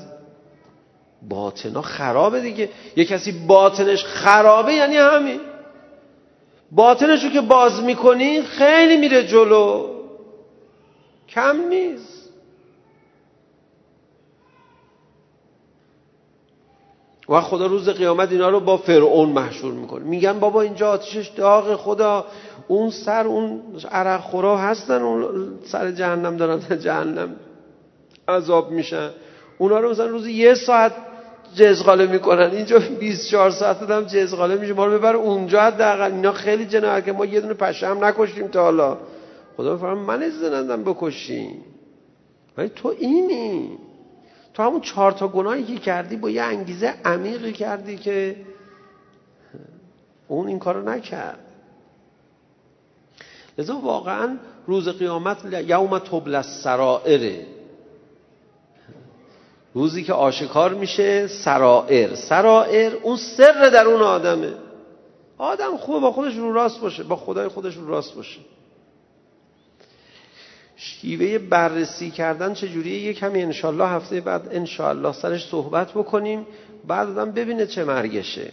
[1.30, 2.70] باطنا خرابه دیگه.
[2.96, 5.40] یه کسی باطنش خرابه یعنی همین.
[6.72, 9.88] باطنشو که باز می‌کنی خیلی میره جلو.
[11.30, 12.25] کم نیست.
[17.30, 20.04] و خدا روز قیامت اینا رو با فرعون محشور می‌کنه.
[20.04, 22.26] میگن بابا اینجا آتیشش داغ خدا.
[22.68, 23.62] اون سر اون
[23.92, 27.36] عرق خورا هستن اون سر جهنم دارن جهنم
[28.28, 29.10] عذاب میشن.
[29.58, 30.94] اونا رو مثلا روزی یه ساعت
[31.56, 32.52] جزغاله می‌کنن.
[32.52, 34.74] اینجا 24 ساعت دادم جزغاله میشه.
[34.74, 36.12] ما رو ببر اونجا حداقل.
[36.12, 38.98] اینا خیلی جنایت که ما یه دونه پشم نکشیم تا حالا.
[39.58, 41.62] خدا فرمان من زنندم بکشیم
[42.58, 43.78] ولی تو اینی.
[44.56, 48.36] تو همون چهار تا گناهی که کردی با یه انگیزه عمیقی کردی که
[50.28, 51.40] اون این کارو نکرد.
[53.58, 54.38] لذا واقعا
[54.68, 57.46] روز قیامت یوم تبل سرائره
[59.74, 62.16] روزی که آشکار میشه سرائر.
[62.16, 64.54] سرائر اون سر در اون آدمه.
[65.38, 68.40] آدم خوب با خودش رو راست باشه با خدای خودش رو راست باشه.
[70.76, 76.48] شیوه بررسی کردن چجوریه؟ یه کمی انشالله هفته بعد انشالله سرش صحبت بکنیم.
[76.88, 78.52] بعد آدم ببینه چه مرگشه.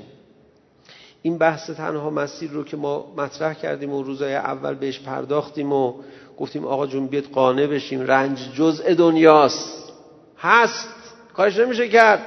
[1.22, 5.94] این بحث تنها مسیر رو که ما مطرح کردیم و روزای اول بهش پرداختیم و
[6.38, 8.00] گفتیم آقا جون بیت قانع بشیم.
[8.00, 9.92] رنج جزء دنیاست.
[10.38, 10.88] هست.
[11.34, 12.26] کارش نمیشه کرد.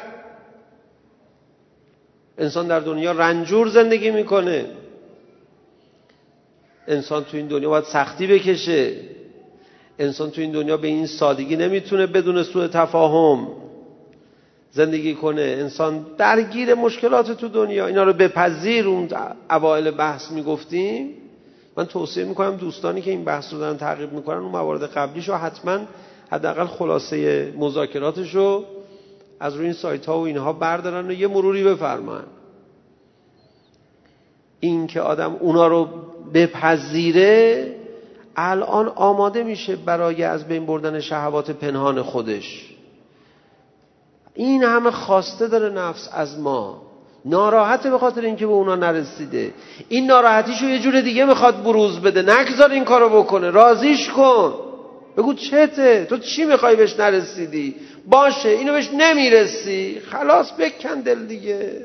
[2.37, 4.65] انسان در دنیا رنجور زندگی می‌کنه.
[6.87, 9.14] انسان تو این دنیا باید سختی بکشه.
[9.99, 13.47] انسان تو این دنیا به این سادگی نمی‌تونه بدون سوء تفاهم
[14.71, 15.41] زندگی کنه.
[15.41, 17.87] انسان درگیر مشکلات تو دنیا.
[17.87, 19.09] اینا رو بپذیر اون
[19.49, 21.09] اوائل بحث می‌گفتیم.
[21.77, 25.35] من توصیه می‌کنم دوستانی که این بحث رو دارن تعقیب می‌کنن اون موارد قبلیش رو
[25.35, 25.79] حتما
[26.31, 28.65] حداقل خلاصه مذاکراتش رو
[29.39, 32.23] از روی این سایت ها و اینها بردارن و یه مروری بفرمان
[34.59, 35.89] این که آدم اونا رو
[36.33, 37.75] بپذیره
[38.35, 42.69] الان آماده میشه برای از بین بردن شهوات پنهان خودش.
[44.33, 46.81] این همه خواسته داره نفس از ما.
[47.25, 49.53] ناراحته به خاطر اینکه به اونا نرسیده.
[49.89, 52.21] این ناراحتیشو یه جور دیگه می‌خواد بروز بده.
[52.21, 53.49] نگذار این کارو بکنه.
[53.49, 54.53] رازیش کن.
[55.17, 57.75] بگو چته؟ تو چی می‌خوای بهش نرسیدی؟
[58.07, 60.01] باشه اینو بهش نمی‌رسی.
[60.11, 61.81] خلاص بکن دل دیگه.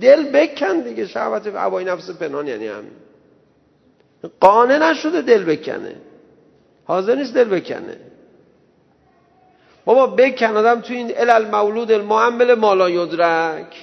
[0.00, 1.06] دل بکن دیگه.
[1.06, 3.01] شهوت هوای نفس پنهان یعنی همین.
[4.40, 5.96] قانه نشده دل بکنه.
[6.84, 7.96] حاضر نیست دل بکنه.
[9.84, 13.76] بابا بکن آدم تو این ال مولود المعمل مالا یدرک.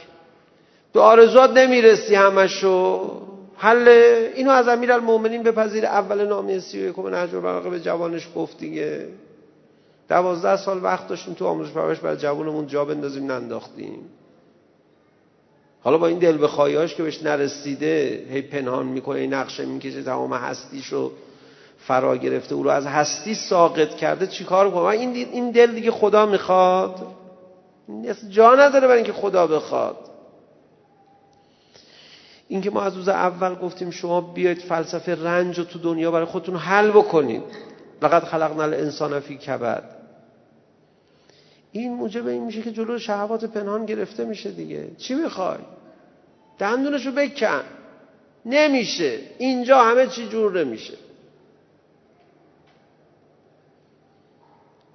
[0.93, 3.11] به آرزوات نمی‌رسی همشو.
[3.57, 3.87] حل
[4.35, 5.85] اینو از امیر المومنین بپذیر.
[5.85, 7.29] اول نامه سی و یکم نهج
[7.71, 9.07] به جوانش گفت دیگه.
[10.09, 14.09] دوازده سال وقت داشتیم تو آموزش پرورش برای جوانمون جا بندازیم ننداختیم.
[15.81, 20.33] حالا با این دل بخواهیاش که بهش نرسیده هی پنهان می‌کنه این نقشه می‌کشه تمام
[20.33, 21.11] هستیشو
[21.77, 26.25] فرا گرفته او رو از هستی ساقط کرده چیکار کنه؟ این این دل دیگه خدا
[26.25, 26.95] می‌خواد.
[28.29, 29.97] جا نداره برای اینکه خدا بخواد.
[32.47, 36.55] اینکه ما از روز اول گفتیم شما بیاید فلسفه رنج رو تو دنیا برای خودتون
[36.55, 37.43] حل بکنید.
[38.01, 39.98] لقد خلقنا الانسان فی کبد.
[41.71, 44.91] این موجب این میشه که جلو شهوات پنهان گرفته میشه دیگه.
[44.97, 45.59] چی می‌خوای؟
[46.59, 47.61] دندونشو بکن.
[48.45, 49.19] نمیشه.
[49.37, 50.93] اینجا همه چی جور نمیشه.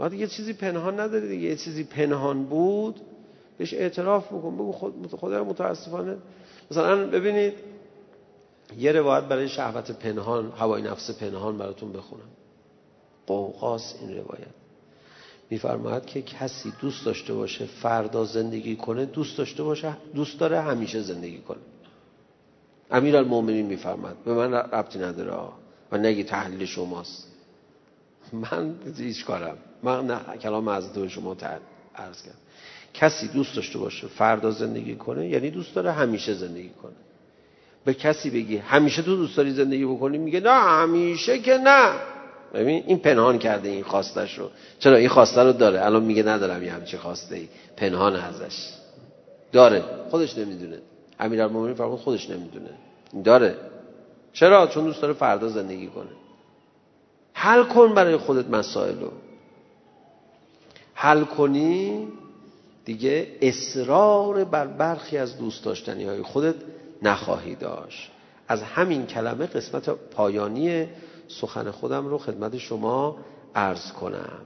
[0.01, 1.49] ما دیگه چیزی پنهان نداری دیگه.
[1.49, 3.01] یه چیزی پنهان بود
[3.59, 4.55] بهش اعتراف بکن.
[4.55, 6.17] بگو خود خدا متاسفانه.
[6.71, 7.55] مثلا ببینید
[8.79, 12.29] یه روایت برای شهوت پنهان هوای نفس پنهان براتون بخونم.
[13.27, 14.64] قوقاس این روایت.
[15.51, 21.03] میفرماید که کسی دوست داشته باشه فردا زندگی کنه دوست داشته باشه دوست داره همیشه
[21.03, 21.59] زندگی کنه.
[22.91, 25.33] امیر المومنین میفرماد به من ربطی نداره
[25.93, 27.29] و نگی تحلیل شماست.
[28.33, 29.57] من هیچ کارم.
[29.83, 31.37] من نه کلام از دو شما
[31.95, 32.39] عرض کردم.
[32.95, 36.93] کسی دوست داشته باشه فردا زندگی کنه یعنی دوست داره همیشه زندگی کنه.
[37.85, 41.93] به کسی بگی همیشه تو دوست داری زندگی بکنی میگه نه همیشه که نه.
[42.55, 44.51] ببین این پنهان کرده این خواستش رو.
[44.79, 45.85] چرا؟ این خواسته رو داره.
[45.85, 47.49] الان میگه ندارم یه همچی خواسته ای.
[47.77, 48.69] پنهان ازش.
[49.53, 49.83] داره.
[50.11, 50.79] خودش نمی‌دونه.
[51.21, 52.71] امیرالمومنین فرمود خودش نمی‌دونه.
[53.25, 53.57] داره.
[54.33, 56.11] چرا؟ چون دوست داره فردا زندگی کنه.
[57.33, 59.11] حل کن برای خودت مسائل رو.
[60.95, 62.09] حل کنی
[62.85, 66.55] دیگه اصرار بر برخی از دوست داشتنی های خودت
[67.03, 68.11] نخواهی داشت.
[68.49, 70.89] از همین کلمه قسمت پایانی
[71.29, 73.17] سخن خودم رو خدمت شما
[73.55, 74.39] عرض کنم.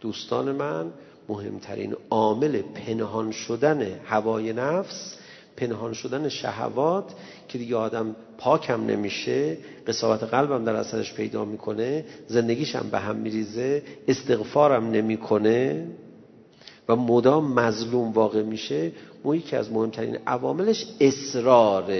[0.00, 0.92] دوستان من
[1.28, 5.16] مهمترین عامل پنهان شدن هوای نفس
[5.56, 7.14] پنهان شدن شهوات
[7.48, 9.56] که دیگه آدم پاکم نمیشه
[9.86, 15.86] قصاوت قلبم در اثرش پیدا می‌کنه زندگیشم به هم میریزه استغفارم نمی‌کنه
[16.88, 18.92] و مدام مظلوم واقع میشه
[19.24, 21.92] ما یکی از مهمترین عواملش اصرار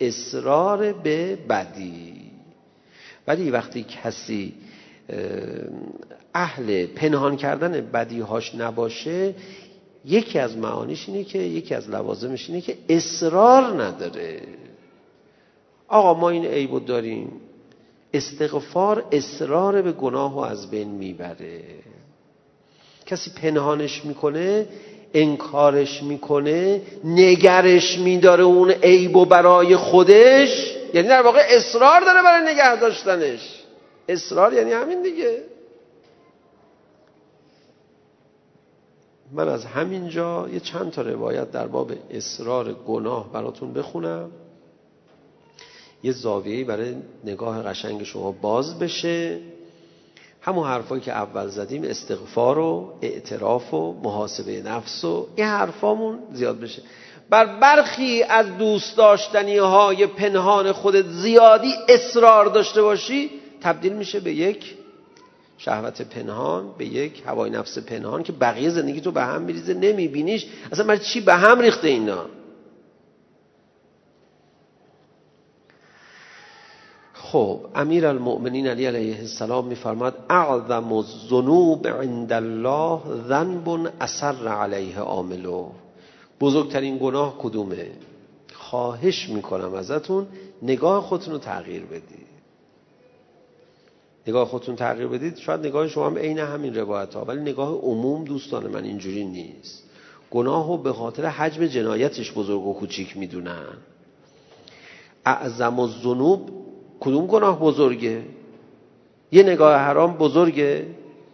[0.00, 2.23] اصرار به بدی.
[3.26, 4.54] ولی وقتی کسی
[6.34, 9.34] اهل پنهان کردن بدیهاش نباشه
[10.04, 14.40] یکی از معانیش اینه که یکی از لوازمش اینه که اصرار نداره.
[15.88, 17.32] آقا ما این عیبو داریم.
[18.14, 21.62] استغفار اصرار به گناه و از بین می‌بره.
[23.06, 24.66] کسی پنهانش می‌کنه
[25.14, 30.73] انکارش می‌کنه نگرش میداره اون عیبو برای خودش.
[30.94, 33.62] یعنی در واقع اصرار داره برای نگه داشتنش.
[34.08, 35.42] اصرار یعنی همین دیگه.
[39.32, 44.30] من از همینجا یه چند تا روایت در باب اصرار گناه براتون بخونم.
[46.02, 49.40] یه زاویه‌ای برای نگاه قشنگ شما باز بشه.
[50.40, 56.60] همون حرفایی که اول زدیم استغفار و اعتراف و محاسبه نفس و این حرفامون زیاد
[56.60, 56.82] بشه.
[57.30, 64.32] بر برخی از دوست داشتنی های پنهان خودت زیادی اصرار داشته باشی تبدیل میشه به
[64.32, 64.74] یک
[65.58, 70.46] شهوت پنهان به یک هوای نفس پنهان که بقیه زندگی تو به هم میریزه نمیبینیش.
[70.72, 72.26] اصلا من چی به هم ریخته اینا؟
[77.12, 85.68] خب امیر المؤمنین علی علیه السلام میفرماد اعظم الذنوب عند الله ذنب اثر علیه عاملو
[86.44, 87.90] بزرگترین گناه کدومه؟
[88.52, 90.26] خواهش می‌کنم ازتون
[90.62, 92.34] نگاه خودتون رو تغییر بدید.
[94.26, 95.36] نگاه خودتون تغییر بدید.
[95.36, 99.82] شاید نگاه شما هم عین همین روایت ها ولی نگاه عموم دوستان من اینجوری نیست.
[100.30, 103.76] گناه رو به خاطر حجم جنایتش بزرگ و کوچیک می‌دونن.
[105.26, 106.50] اعظم الذنوب
[107.00, 108.22] کدوم گناه بزرگه؟
[109.32, 110.86] یه نگاه حرام بزرگه؟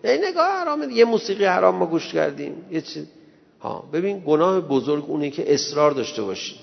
[0.04, 2.54] یه نگاه حرام یه موسیقی حرام ما گوش کردیم.
[2.70, 3.06] یه چیز
[3.60, 6.56] ها ببین گناه بزرگ اونه که اصرار داشته باشی.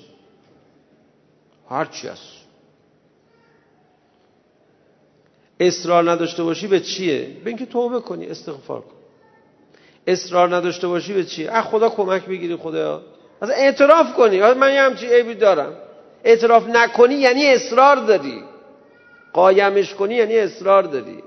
[1.69, 2.37] هرچی هست.
[5.59, 8.95] اصرار نداشته باشی به چیه؟ به اینکه توبه کنی استغفار کن.
[10.07, 13.01] اصرار نداشته باشی به چیه؟ از خدا کمک بگیری خدا.
[13.41, 14.39] از اعتراف کنی.
[14.39, 15.73] من یه همچی عیبی دارم.
[16.23, 18.43] اعتراف نکنی یعنی اصرار داری.
[19.33, 21.23] قایمش کنی یعنی اصرار داری.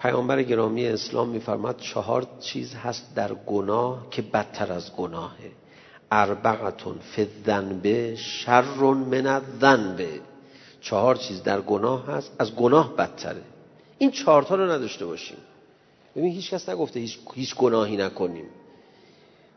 [0.00, 5.50] پیامبر گرامی اسلام میفرماد چهار چیز هست در گناه که بدتر از گناهه.
[6.10, 10.00] اربعتون فی الذنب شر من الذنب.
[10.80, 13.42] چهار چیز در گناه هست از گناه بدتره.
[13.98, 15.38] این چهارتا رو نداشته باشیم.
[16.16, 18.46] ببین هیچ کس نگفته هیچ, هیچ گناهی نکنیم.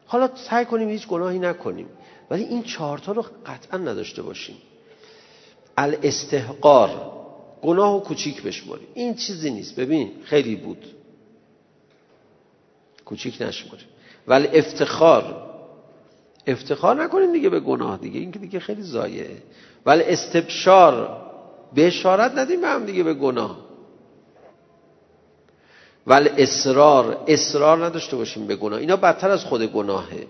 [0.05, 1.87] حالا سعی کنیم هیچ گناهی نکنیم.
[2.29, 4.57] ولی این چهارتا رو قطعا نداشته باشیم.
[5.77, 7.22] الاستحقار.
[7.63, 8.87] گناه و کوچیک بشماریم.
[8.93, 9.75] این چیزی نیست.
[9.75, 10.85] ببین خیلی بود.
[13.05, 13.87] کوچیک نشماریم.
[14.27, 15.49] ولی افتخار.
[16.47, 18.19] افتخار نکنیم دیگه به گناه دیگه.
[18.19, 19.29] این که دیگه خیلی زایه
[19.85, 21.23] ولی استبشار.
[21.73, 23.57] به اشارت ندیم به هم دیگه به گناه.
[26.07, 27.23] ولی اصرار.
[27.27, 28.79] اصرار نداشته باشیم به گناه.
[28.79, 30.27] اینا بدتر از خود گناهه.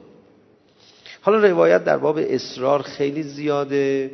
[1.22, 4.12] حالا روایت در باب اصرار خیلی زیاده.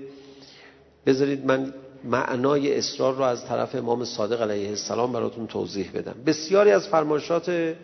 [1.06, 1.74] بذارید من
[2.04, 6.16] معنای اصرار رو از طرف امام صادق علیه السلام براتون توضیح بدم.
[6.26, 7.76] بسیاری از فرمایشات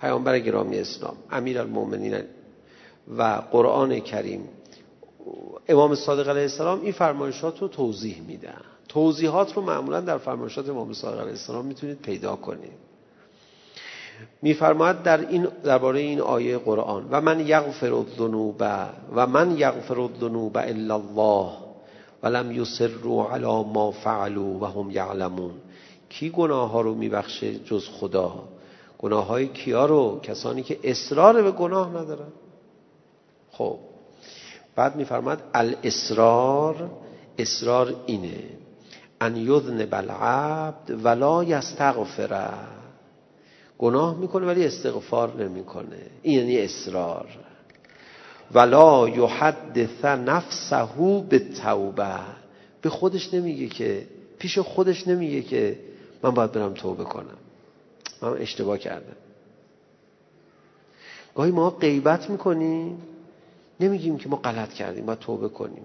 [0.00, 2.22] پیامبر گرامی اسلام امیر المومنین
[3.18, 4.48] و قرآن کریم
[5.68, 8.60] امام صادق علیه السلام این فرمایشات رو توضیح میدن.
[8.88, 12.92] توضیحات رو معمولا در فرمایشات امام صادق علیه السلام می‌تونید پیدا کنید.
[14.42, 18.62] میفرماید در این درباره این آیه قرآن و من یغفر الذنوب
[19.14, 21.71] و من یغفر الذنوب الا الله
[22.22, 25.52] ولم یسروا علی ما فعلوا و هم یعلمون.
[26.08, 28.44] کی گناه ها رو میبخشه جز خدا؟
[28.98, 32.32] گناه های کیا رو؟ کسانی که اصرار به گناه ندارن.
[33.52, 33.78] خب
[34.76, 36.90] بعد میفرماد الاصرار
[37.38, 38.44] اصرار اینه.
[39.20, 42.50] ان یذنب العبد ولا یستغفره.
[43.78, 46.06] گناه می‌کنه ولی استغفار نمی‌کنه.
[46.22, 47.26] این یعنی اصرار.
[48.54, 50.88] ولا یحدث نفسه
[51.28, 52.20] به توبه
[52.82, 54.06] به خودش نمیگه که
[54.38, 55.78] پیش خودش نمیگه که
[56.22, 57.38] من باید برم توبه کنم.
[58.22, 59.16] من اشتباه کردم.
[61.34, 63.02] گاهی ما غیبت می‌کنیم
[63.80, 65.84] نمیگیم که ما غلط کردیم باید توبه کنیم.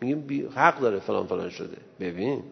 [0.00, 1.76] میگیم حق داره فلان فلان شده.
[2.00, 2.42] ببین.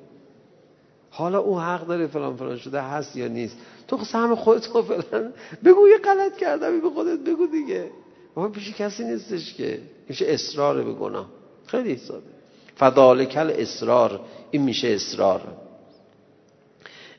[1.11, 3.57] حالا او حق داره فلان فلان شده هست یا نیست؟
[3.89, 5.33] تو سهم خودت فلان
[5.65, 7.91] بگو یه غلط کردم به خودت بگو دیگه.
[8.37, 9.81] ما پیش کسی نیستش که.
[10.09, 11.27] میشه اصرار به گناه.
[11.67, 12.27] خیلی ساده.
[12.77, 14.21] فدالکل اصرار.
[14.51, 15.57] این میشه اصرار.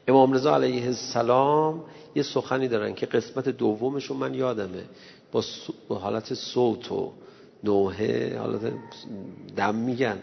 [0.07, 1.83] امام رضا علیه السلام
[2.15, 4.83] یه سخنی دارن که قسمت دومشون من یادمه.
[5.87, 7.11] با حالت صوت و
[7.63, 8.73] نوحه حالت
[9.55, 10.19] دم میگن.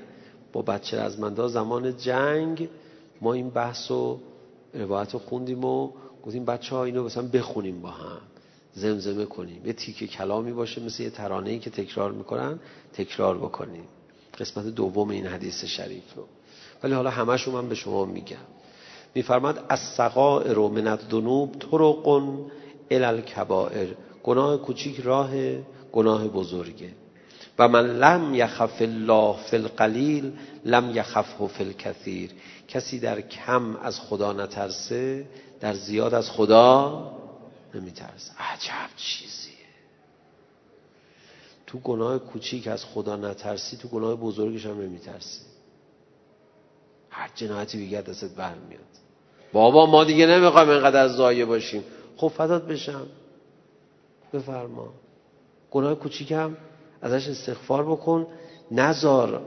[0.52, 2.68] با بچه از مندا زمان جنگ
[3.20, 4.18] ما این بحث و
[4.74, 5.90] روایت رو خوندیم و
[6.26, 8.18] گفتیم بچه ها اینو مثلا بخونیم با هم.
[8.74, 9.66] زمزمه کنیم.
[9.66, 12.60] یه تیکه کلامی باشه مثل یه ترانه ای که تکرار می‌کنن
[12.92, 13.84] تکرار بکنیم.
[14.38, 16.24] قسمت دوم این حدیث شریف رو.
[16.82, 18.36] ولی حالا همش من به شما میگم.
[19.14, 22.32] میفرماد از سقائر و من الذنوب طرق
[22.90, 23.88] الالکبائر
[24.22, 25.30] گناه کوچیک راه
[25.92, 26.90] گناه بزرگه.
[27.58, 30.32] و من لم یخف الله فی القلیل
[30.64, 32.30] لم یخفه فی الکثیر.
[32.68, 35.26] کسی در کم از خدا نترسه
[35.60, 37.21] در زیاد از خدا
[37.74, 38.32] نمیترسه.
[38.38, 39.52] عجب چیزیه.
[41.66, 45.40] تو گناه کوچیک از خدا نترسی تو گناه بزرگش هم نمیترسی.
[47.10, 48.80] هر جنایتی بگه دستت برمیاد.
[49.52, 51.84] بابا ما دیگه نمی‌خوایم اینقدر زایه باشیم.
[52.16, 53.06] خب فدات بشم.
[54.32, 54.88] بفرما.
[55.70, 56.56] گناه کوچیکم
[57.02, 58.26] ازش استغفار بکن.
[58.70, 59.42] نزار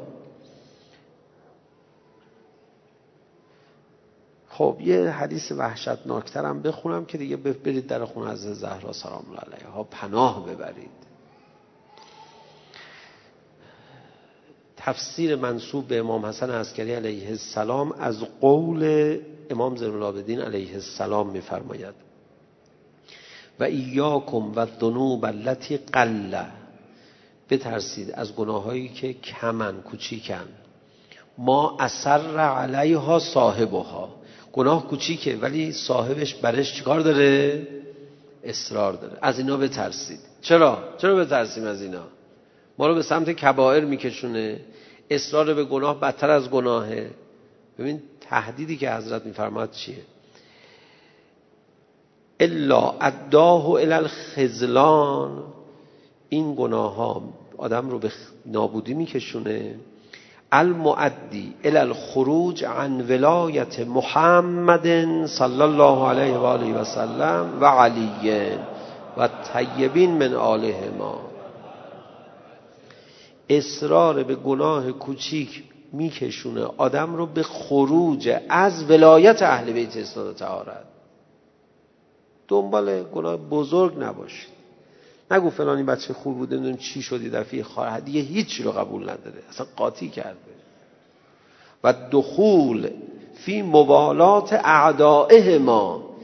[4.57, 9.41] خب یه حدیث وحشتناکتر هم بخونم که دیگه برید در خونه از زهرا سلام الله
[9.41, 10.89] علیها پناه ببرید.
[14.77, 19.17] تفسیر منصوب به امام حسن عسکری علیه السلام از قول
[19.49, 21.95] امام زین العابدین علیه السلام میفرماید.
[23.59, 26.43] و ایاکم و ذنوب التي قل.
[27.49, 30.47] بترسید از گناهایی که کمن کوچیکن.
[31.37, 34.24] ما اثر علیها صاحبها.
[34.55, 37.67] گناه کوچیکه ولی صاحبش برش چیکار داره؟
[38.43, 39.17] اصرار داره.
[39.21, 40.19] از اینا بترسید.
[40.41, 42.03] چرا؟ چرا بترسیم از اینا؟
[42.77, 44.59] ما رو به سمت کبائر میکشونه.
[45.09, 47.09] اصرار به گناه بدتر از گناهه.
[47.79, 49.97] ببین تهدیدی که حضرت میفرماد چیه؟
[52.39, 55.43] الا اداه الى الخزلان
[56.29, 58.11] این گناه ها آدم رو به
[58.45, 59.75] نابودی میکشونه.
[60.51, 64.87] المعدی الى الخروج عن ولایت محمد
[65.25, 68.09] صلی الله علیه و آله و سلم و علی
[69.17, 71.19] و طیبین من آله ما
[73.49, 80.83] اصرار به گناه کوچیک میکشونه آدم رو به خروج از ولایت اهل بیت اسلام تهارت
[82.47, 84.54] دنبال گناه بزرگ نباشید.
[85.31, 89.43] نگو فلانی بچه خوب بوده نمی‌دونم چی شدی دفعه خواهر دیگه هیچی رو قبول نداره
[89.49, 90.37] اصلا قاطی کرده.
[91.83, 92.89] و دخول
[93.35, 96.15] فی موالات اعدائه ما.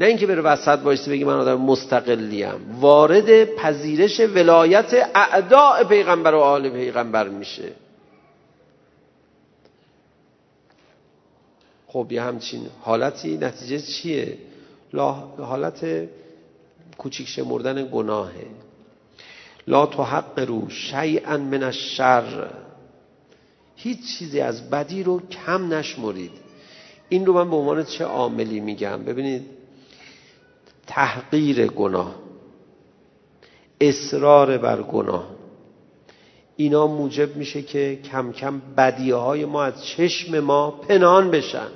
[0.00, 2.78] نه اینکه بره وسط بایسته بگی من آدم مستقلیم.
[2.80, 7.72] وارد پذیرش ولایت اعداء پیغمبر و آل پیغمبر میشه.
[11.86, 14.38] خب یه همچین حالتی نتیجه چیه؟
[15.38, 16.08] حالت
[17.00, 18.46] کوچیک شمردن گناهه.
[19.66, 22.50] لا حق رو شیئا من الشر.
[23.76, 26.30] هیچ چیزی از بدی رو کم نشمرید.
[27.08, 29.42] این رو من به عنوان چه عاملی میگم؟ ببینید
[30.86, 32.14] تحقیر گناه
[33.80, 35.26] اصرار بر گناه.
[36.56, 41.68] اینا موجب میشه که کم کم بدیه های ما از چشم ما پنهان بشن.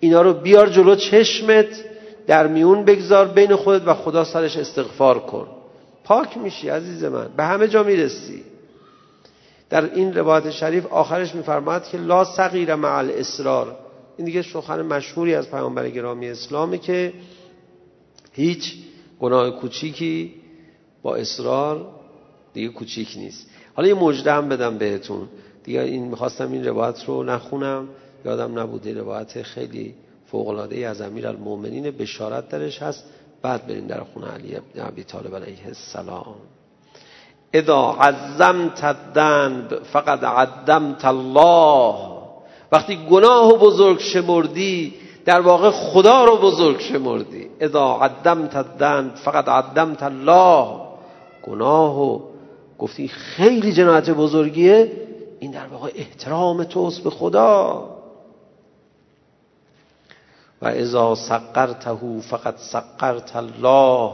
[0.00, 1.89] اینا رو بیار جلو چشمت
[2.30, 5.46] در میون بگذار بین خودت و خدا سرش استغفار کن.
[6.04, 7.28] پاک میشی عزیز من.
[7.36, 8.42] به همه جا می‌رسی.
[9.70, 13.76] در این روایت شریف آخرش میفرماد که لا صغیر مع الاصرار
[14.16, 17.12] این دیگه سخن مشهوری از پیامبر گرامی اسلامه که
[18.32, 18.74] هیچ
[19.20, 20.34] گناه کوچیکی
[21.02, 21.86] با اصرار
[22.54, 23.46] دیگه کوچیک نیست.
[23.74, 25.28] حالا یه مجده هم بدم بهتون.
[25.64, 27.88] دیگه این می‌خواستم این روایت رو نخونم.
[28.24, 29.94] یادم نبوده روایت خیلی
[30.30, 33.04] فوقلاده از امیر المومنین بشارت درش هست.
[33.42, 36.34] بعد بریم در خونه علی ابن عبی طالب علیه السلام.
[37.54, 41.94] اذا عظمت الذنب فقد عدمت الله.
[42.72, 47.46] وقتی گناه و بزرگ شمردی در واقع خدا رو بزرگ شمردی.
[47.60, 50.80] اذا عدمت الذنب فقط عدمت الله.
[51.42, 52.20] گناه و
[52.78, 54.92] گفتی خیلی جنایت بزرگیه.
[55.40, 57.99] این در واقع احترام توست به خدا.
[60.62, 64.12] و اذا سقرته فقط سقرت الله.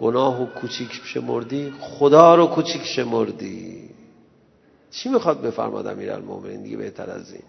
[0.00, 3.90] گناه و کوچیک شمردی خدا رو کوچیک شمردی.
[4.90, 7.42] چی می‌خواد بفرماد امیرالمومنین؟ دیگه بهتر از این.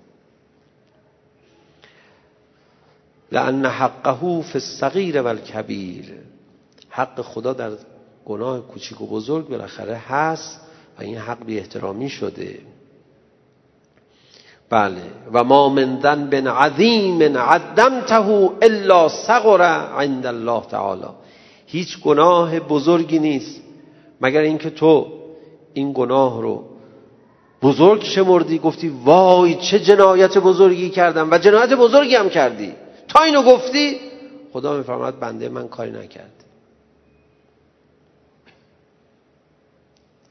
[3.31, 6.13] لان حقه فی الصغیر و الکبیر.
[6.89, 7.71] حق خدا در
[8.25, 10.61] گناه کوچیک و بزرگ بالاخره هست
[10.99, 12.59] و این حق بی احترامی شده.
[14.71, 15.01] بله.
[15.33, 18.29] و ما من ذنب عظیم عدمته
[18.61, 21.07] الا صغر عند الله تعالی.
[21.65, 23.61] هیچ گناه بزرگی نیست.
[24.21, 25.07] مگر اینکه تو
[25.73, 26.63] این گناه رو
[27.61, 32.73] بزرگ شمردی گفتی وای چه جنایت بزرگی کردم و جنایت بزرگی هم کردی.
[33.07, 33.99] تا اینو گفتی
[34.53, 36.43] خدا میفرماد بنده من کاری نکرد.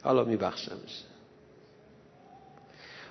[0.05, 1.10] حالا میبخشمش.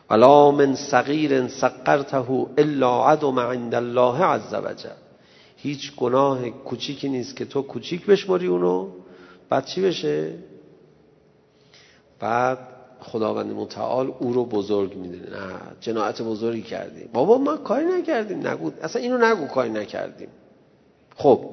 [0.10, 4.90] ولا من صغیر سقرته الا عدم عند الله عز وجل.
[5.56, 8.88] هیچ گناه کوچیکی نیست که تو کوچیک بشماری اونو
[9.50, 10.34] بعد چی بشه؟
[12.20, 12.58] بعد
[13.00, 15.30] خداوند متعال او رو بزرگ می‌دونه.
[15.30, 17.10] نه جنایت بزرگی کردیم.
[17.14, 18.48] بابا ما کاری نکردیم.
[18.48, 20.30] نگو اصلا اینو نگو کاری نکردیم.
[21.16, 21.46] خب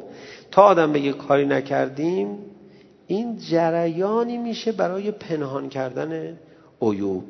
[0.51, 2.39] تا آدم بگه کاری نکردیم
[3.07, 6.39] این جریانی میشه برای پنهان کردن
[6.83, 7.25] عیوب.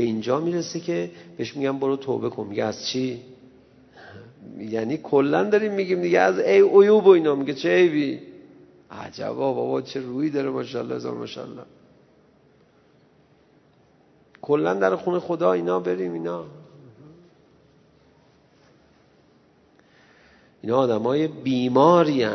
[0.00, 2.46] به اینجا می‌رسه که بهش میگم برو توبه کن.
[2.46, 3.20] میگه از چی؟
[4.58, 7.34] یعنی کلا داریم میگیم دیگه از ای عیوب و اینا.
[7.34, 8.20] میگه چه عیبی؟
[8.90, 11.62] عجبا بابا چه روی داره ماشاءالله هزار ماشاءالله.
[14.42, 16.44] کلا در خونه خدا اینا بریم اینا.
[20.62, 22.26] اینا آدم های بیماری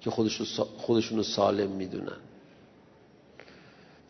[0.00, 0.10] که
[0.76, 2.18] خودشون رو سالم می‌دونن.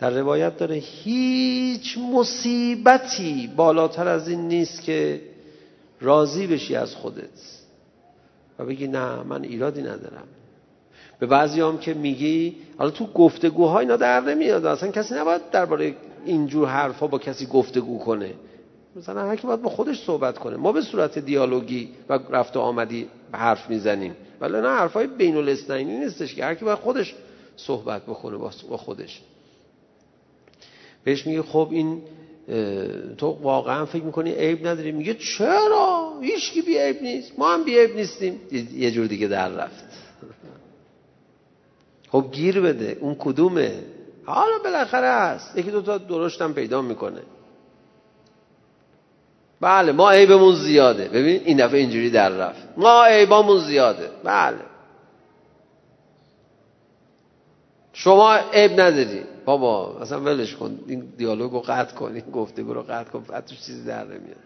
[0.00, 5.20] در روایت داره هیچ مصیبتی بالاتر از این نیست که
[6.00, 7.60] راضی بشی از خودت
[8.58, 10.24] و بگی نه من ایرادی ندارم.
[11.18, 14.66] به بعضی هم که میگی حالا تو گفتگوها اینا در نمیاد.
[14.66, 15.94] اصلا کسی نباید درباره
[16.24, 18.34] اینجور حرفا با کسی گفتگو کنه.
[18.96, 20.56] مثلا هر کی باید با خودش صحبت کنه.
[20.56, 24.16] ما به صورت دیالوگی و رفت و آمدی حرف می‌زنیم.
[24.40, 27.14] ولی نه حرفای بین الاثنینی نیستش که هر کی باید خودش
[27.56, 28.36] صحبت بکنه
[28.70, 29.22] با خودش.
[31.04, 32.02] بهش میگه خب این
[33.18, 37.38] تو واقعا فکر می‌کنی عیب نداری؟ میگه چرا؟ هیچ کی بی عیب نیست.
[37.38, 38.40] ما هم بی عیب نیستیم.
[38.74, 39.84] یه جور دیگه در رفت.
[42.12, 42.96] خب گیر بده.
[43.00, 43.74] اون کدومه؟
[44.24, 45.58] حالا بالاخره هست.
[45.58, 47.20] یکی دو تا درشتم پیدا می‌کنه.
[49.60, 51.08] بله ما عیبمون زیاده.
[51.08, 52.68] ببین این دفعه اینجوری در رفت.
[52.76, 54.10] ما عیبامون زیاده.
[54.24, 54.58] بله.
[57.92, 59.22] شما عیب نداری.
[59.50, 60.78] بابا اصلا ولش کن.
[60.86, 64.36] این دیالوگ رو قطع کن این گفتگو رو قطع کن بعد توش چیزی در نمیاد.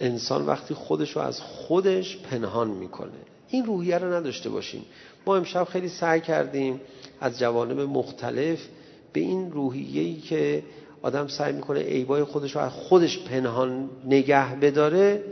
[0.00, 3.10] انسان وقتی خودش رو از خودش پنهان می‌کنه.
[3.48, 4.84] این روحیه رو نداشته باشیم.
[5.26, 6.80] ما امشب خیلی سعی کردیم
[7.20, 8.68] از جوانب مختلف
[9.12, 10.62] به این روحیه‌ای که
[11.02, 15.24] آدم سعی می‌کنه عیبای خودش رو از خودش پنهان نگه بداره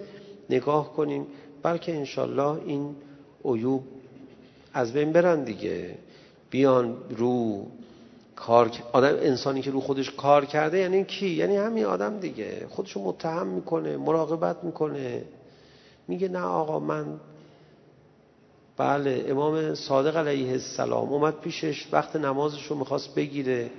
[0.51, 1.27] نگاه کنیم.
[1.63, 2.97] بلکه انشالله این
[3.45, 3.83] عیوب
[4.73, 5.99] از بین برن دیگه.
[6.55, 7.67] بیان رو
[8.37, 12.67] کار آدم انسانی که رو خودش کار کرده یعنی کی؟ یعنی همین آدم دیگه.
[12.71, 15.25] خودشو متهم می‌کنه مراقبت می‌کنه.
[16.09, 17.07] میگه نه آقا من
[18.77, 23.71] بله امام صادق علیه السلام اومد پیشش وقت نمازش رو می‌خواست بگیره.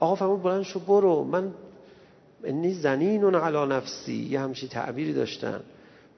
[0.00, 1.24] آقا فرمود بلند شو برو.
[1.24, 1.50] من
[2.44, 4.28] انی زنین علی نفسی.
[4.30, 5.60] یه همچی تعبیری داشتن.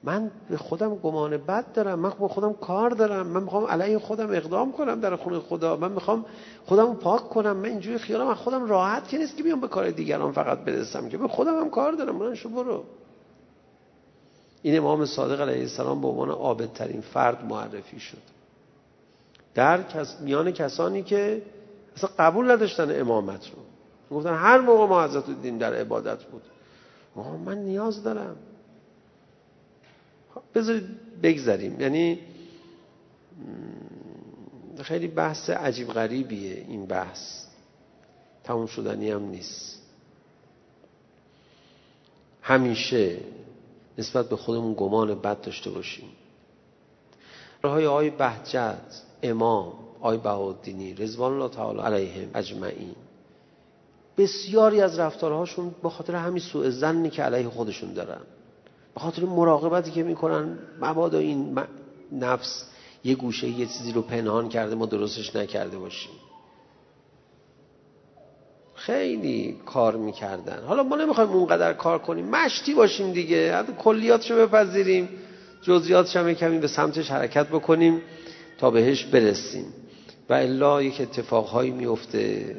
[0.03, 4.31] من به خودم گمان بد دارم من به خودم کار دارم من می‌خوام علیه خودم
[4.31, 6.25] اقدام کنم در خونه خدا من می‌خوام
[6.65, 9.91] خودم پاک کنم من اینجوری خیالم از خودم راحت که نیست که بیام به کار
[9.91, 11.17] دیگران فقط برسم که.
[11.17, 12.83] به خودم هم کار دارم من شو برو.
[14.61, 18.21] این امام صادق علیه السلام به عنوان عابدترین فرد معرفی شد.
[19.55, 19.79] در
[20.21, 21.41] میان کسانی که
[21.95, 24.17] اصلا قبول نداشتن امامت رو.
[24.17, 26.41] گفتن هر موقع ما حضرت دیدیم در عبادت بود
[27.45, 28.35] من نیاز دارم.
[30.55, 30.85] بذارید
[31.21, 32.19] بگذاریم یعنی
[34.81, 37.45] خیلی بحث عجیب غریبیه این بحث.
[38.43, 39.81] تموم شدنی هم نیست.
[42.41, 43.17] همیشه
[43.97, 46.09] نسبت به خودمون گمان بد داشته باشیم.
[47.61, 52.95] راهای آی بهجت امام آی بهادینی رضوان الله تعالی علیهم اجمعین
[54.17, 58.21] بسیاری از رفتارهاشون به خاطر همین سوء زنی که علیه خودشون دارن.
[58.93, 61.59] به خاطر مراقبتی که می‌کنن مبادا این
[62.11, 62.65] نفس
[63.03, 66.11] یه گوشه یه چیزی رو پنهان کرده ما درستش نکرده باشیم.
[68.75, 70.63] خیلی کار می‌کردن.
[70.63, 72.29] حالا ما نمی‌خوایم اونقدر کار کنیم.
[72.29, 73.55] مشتی باشیم دیگه.
[73.55, 75.09] حتی کلیاتشو بپذیریم.
[75.61, 78.01] جزئیاتش هم کمی به سمتش حرکت بکنیم
[78.57, 79.65] تا بهش برسیم.
[80.29, 82.55] و الا یک اتفاقهایی میفته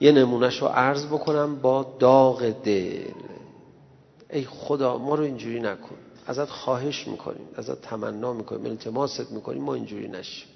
[0.00, 1.56] یه نمونهش رو عرض بکنم.
[1.56, 3.12] با داغ دل.
[4.36, 5.96] ای خدا ما رو اینجوری نکن.
[6.26, 10.48] ازت خواهش می‌کنیم ازت تمنا می‌کنیم التماست می‌کنیم ما اینجوری نشیم.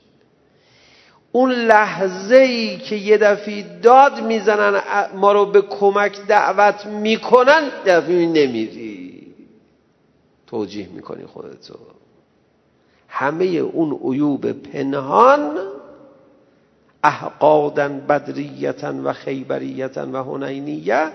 [1.33, 4.83] اون لحظه ای که یه دفعه داد می‌زنن
[5.15, 9.35] ما رو به کمک دعوت می‌کنن دفعه نمیری.
[10.47, 11.75] توجیه می‌کنی خودتو.
[13.09, 15.59] همه اون عیوب پنهان
[17.05, 21.13] احقادن بدریتن و خیبریتن و هنینیه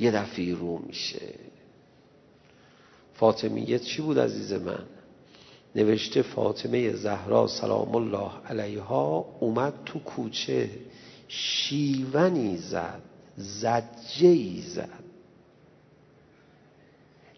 [0.00, 1.49] یه دفعه رو میشه.
[3.20, 4.84] فاطمیت چی بود عزیز من؟
[5.74, 10.70] نوشته فاطمه زهرا سلام الله علیها اومد تو کوچه
[11.28, 13.02] شیونی زد
[13.36, 15.04] زجه زد.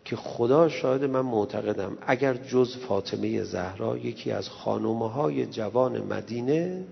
[0.05, 6.85] که خدا شاهد من معتقدم اگر جز فاطمه زهرا یکی از خانومه های جوان مدینه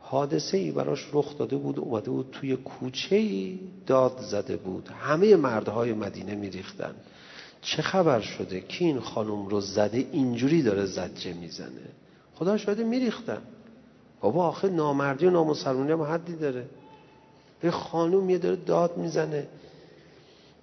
[0.00, 4.88] حادثه ای براش رخ داده بود اومده بود توی کوچه ای داد زده بود.
[4.88, 6.94] همه مردهای مدینه میریختن.
[7.62, 11.88] چه خبر شده؟ کی این خانم رو زده؟ اینجوری داره زجه می‌زنه.
[12.34, 13.42] خدا شاید میریختن.
[14.20, 16.64] بابا آخه نامردی و نامسلمونی هم حدی داره.
[17.60, 19.46] به خانوم یه داره داد می‌زنه.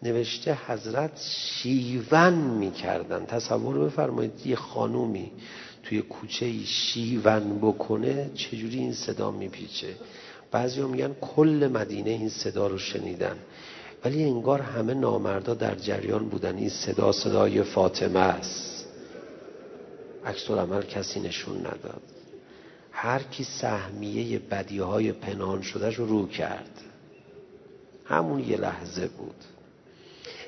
[0.04, 3.26] نوشته حضرت شیون می‌کردن.
[3.26, 5.32] تصور بفرمایید یه خانومی
[5.84, 9.96] توی کوچه شیون بکنه چجوری این صدا میپیچه؟
[10.52, 13.36] بعضی میگن کل مدینه این صدا رو شنیدن.
[14.06, 16.58] ولی انگار همه نامردا در جریان بودن.
[16.58, 18.86] این صدا صدای فاطمه است.
[20.26, 22.02] عکس عمل کسی نشون نداد.
[22.92, 26.82] هر کی سهمیه بدی های پنهان شده رو رو کرد.
[28.06, 29.44] همون یه لحظه بود.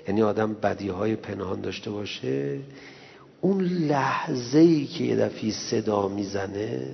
[0.07, 2.59] یعنی آدم بدی های پنهان داشته باشه
[3.41, 6.87] اون لحظه ای که یه دفعه صدا می‌زنه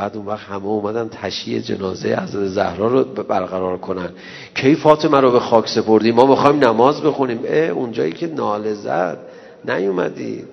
[0.00, 4.10] بعد اون وقت همه اومدن تشییع جنازه حضرت زهرا رو برقرار کنن.
[4.54, 7.40] کی فاطمه رو به خاک سپردیم ما می‌خوایم نماز بخونیم.
[7.44, 9.18] اه اونجایی که ناله زد
[9.64, 10.48] نیومدید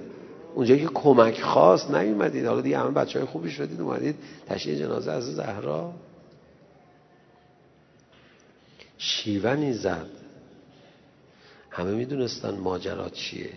[0.55, 2.45] اونجایی که کمک خواست نیومدید.
[2.45, 4.15] حالا دیگه همه بچه های خوبی شدید اومدید
[4.49, 5.93] تشییع جنازه از زهرا.
[8.97, 10.09] شیونی زد.
[11.69, 13.49] همه می‌دونستن ماجرات چیه.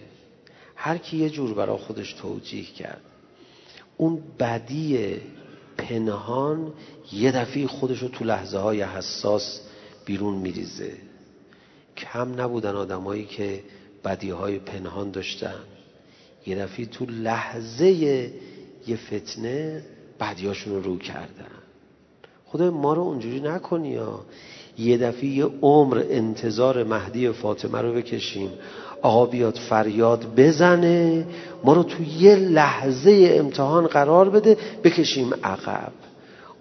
[0.77, 3.01] هر کی یه جور برا خودش توجیه کرد.
[3.97, 5.21] اون بدی
[5.81, 6.73] پنهان
[7.13, 9.61] یه دفعه خودش رو تو لحظه های حساس
[10.05, 10.93] بیرون میریزه.
[11.97, 13.63] کم نبودن آدمایی که
[14.05, 15.61] بدیهای پنهان داشتن.
[16.47, 17.87] یه دفعه تو لحظه
[18.87, 19.83] یه فتنه
[20.21, 21.51] بدیاشون رو رو کردن.
[22.47, 24.21] خدا ما رو اونجوری نکنی یا
[24.79, 28.51] یه دفعه یه عمر انتظار مهدی فاطمه رو بکشیم.
[29.03, 31.27] آقا بیاد فریاد بزنه
[31.65, 35.93] ما رو تو یه لحظه امتحان قرار بده بکشیم عقب.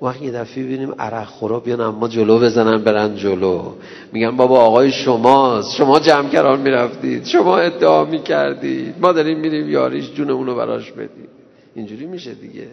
[0.01, 3.71] وقتی یه دفعه ببینیم عرق خورا بیان اما جلو بزنن برن جلو.
[4.11, 8.95] میگن بابا آقای شماست شما جمع می‌رفتید شما ادعا می‌کردید.
[9.01, 11.27] ما داریم میریم یاریش جونمون رو براش بدیم.
[11.75, 12.67] اینجوری میشه دیگه.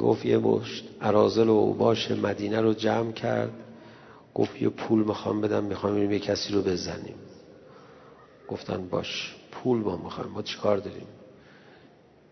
[0.00, 3.50] گفت یه مشت عرازل و اوباش مدینه رو جمع کرد.
[4.34, 7.16] گفت یه پول می‌خوام بدم می‌خوام یه کسی رو بزنیم.
[8.48, 11.06] گفتن باش پول ما می‌خوایم ما چیکار داریم؟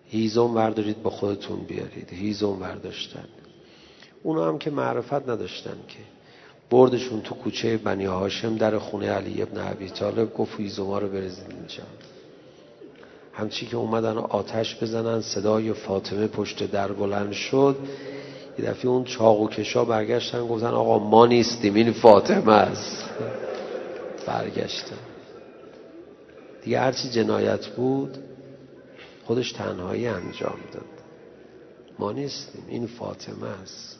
[0.09, 3.25] هیزم بردارید با خودتون بیارید هیزم برداشتن
[4.23, 5.99] اونا هم که معرفت نداشتن که.
[6.71, 11.51] بردشون تو کوچه بنی هاشم در خونه علی ابن عبی طالب گفت هیزوما رو برزید
[11.51, 11.83] اینجا.
[13.33, 17.77] همچی که اومدن آتش بزنن صدای فاطمه پشت در بلند شد.
[18.59, 23.11] یه دفعه اون چاق و کشا برگشتن گفتن آقا ما نیستیم این فاطمه است.
[24.27, 24.97] برگشتن.
[26.63, 28.19] دیگه هرچی جنایت بود
[29.25, 30.85] خودش تنهایی انجام داد.
[31.99, 33.99] ما نیستیم این فاطمه است.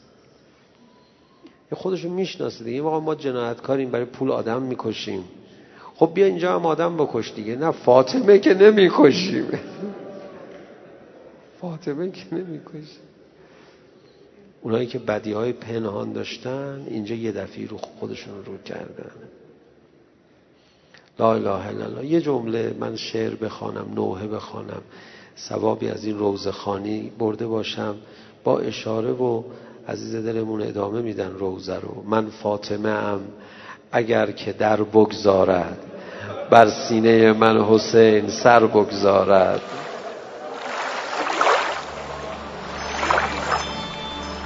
[1.73, 2.81] یه خودشو می‌شناسه دیگه.
[2.83, 5.25] ما جنایتکاریم برای پول آدم می‌کشیم.
[5.95, 7.57] خب بیا اینجا هم آدم بکش دیگه.
[7.57, 9.47] نه فاطمه که نمی‌کشیم.
[11.61, 13.06] فاطمه که نمی‌کشیم.
[14.67, 19.11] اونایی که بدی های پنهان داشتن اینجا یه دفعی رو خودشون رو کردن.
[21.19, 22.07] لا اله الا الله.
[22.07, 24.83] یه جمله من شعر بخوانم نوحه بخوانم
[25.39, 27.95] ثوابی از این روزخانی برده باشم.
[28.45, 29.43] با اشاره و
[29.89, 32.03] عزیز دلمون ادامه میدن روزه رو.
[32.07, 33.21] من فاطمه ام
[33.93, 35.79] اگر که در بگذارد
[36.51, 39.61] بر سینه من حسین سر بگذارد.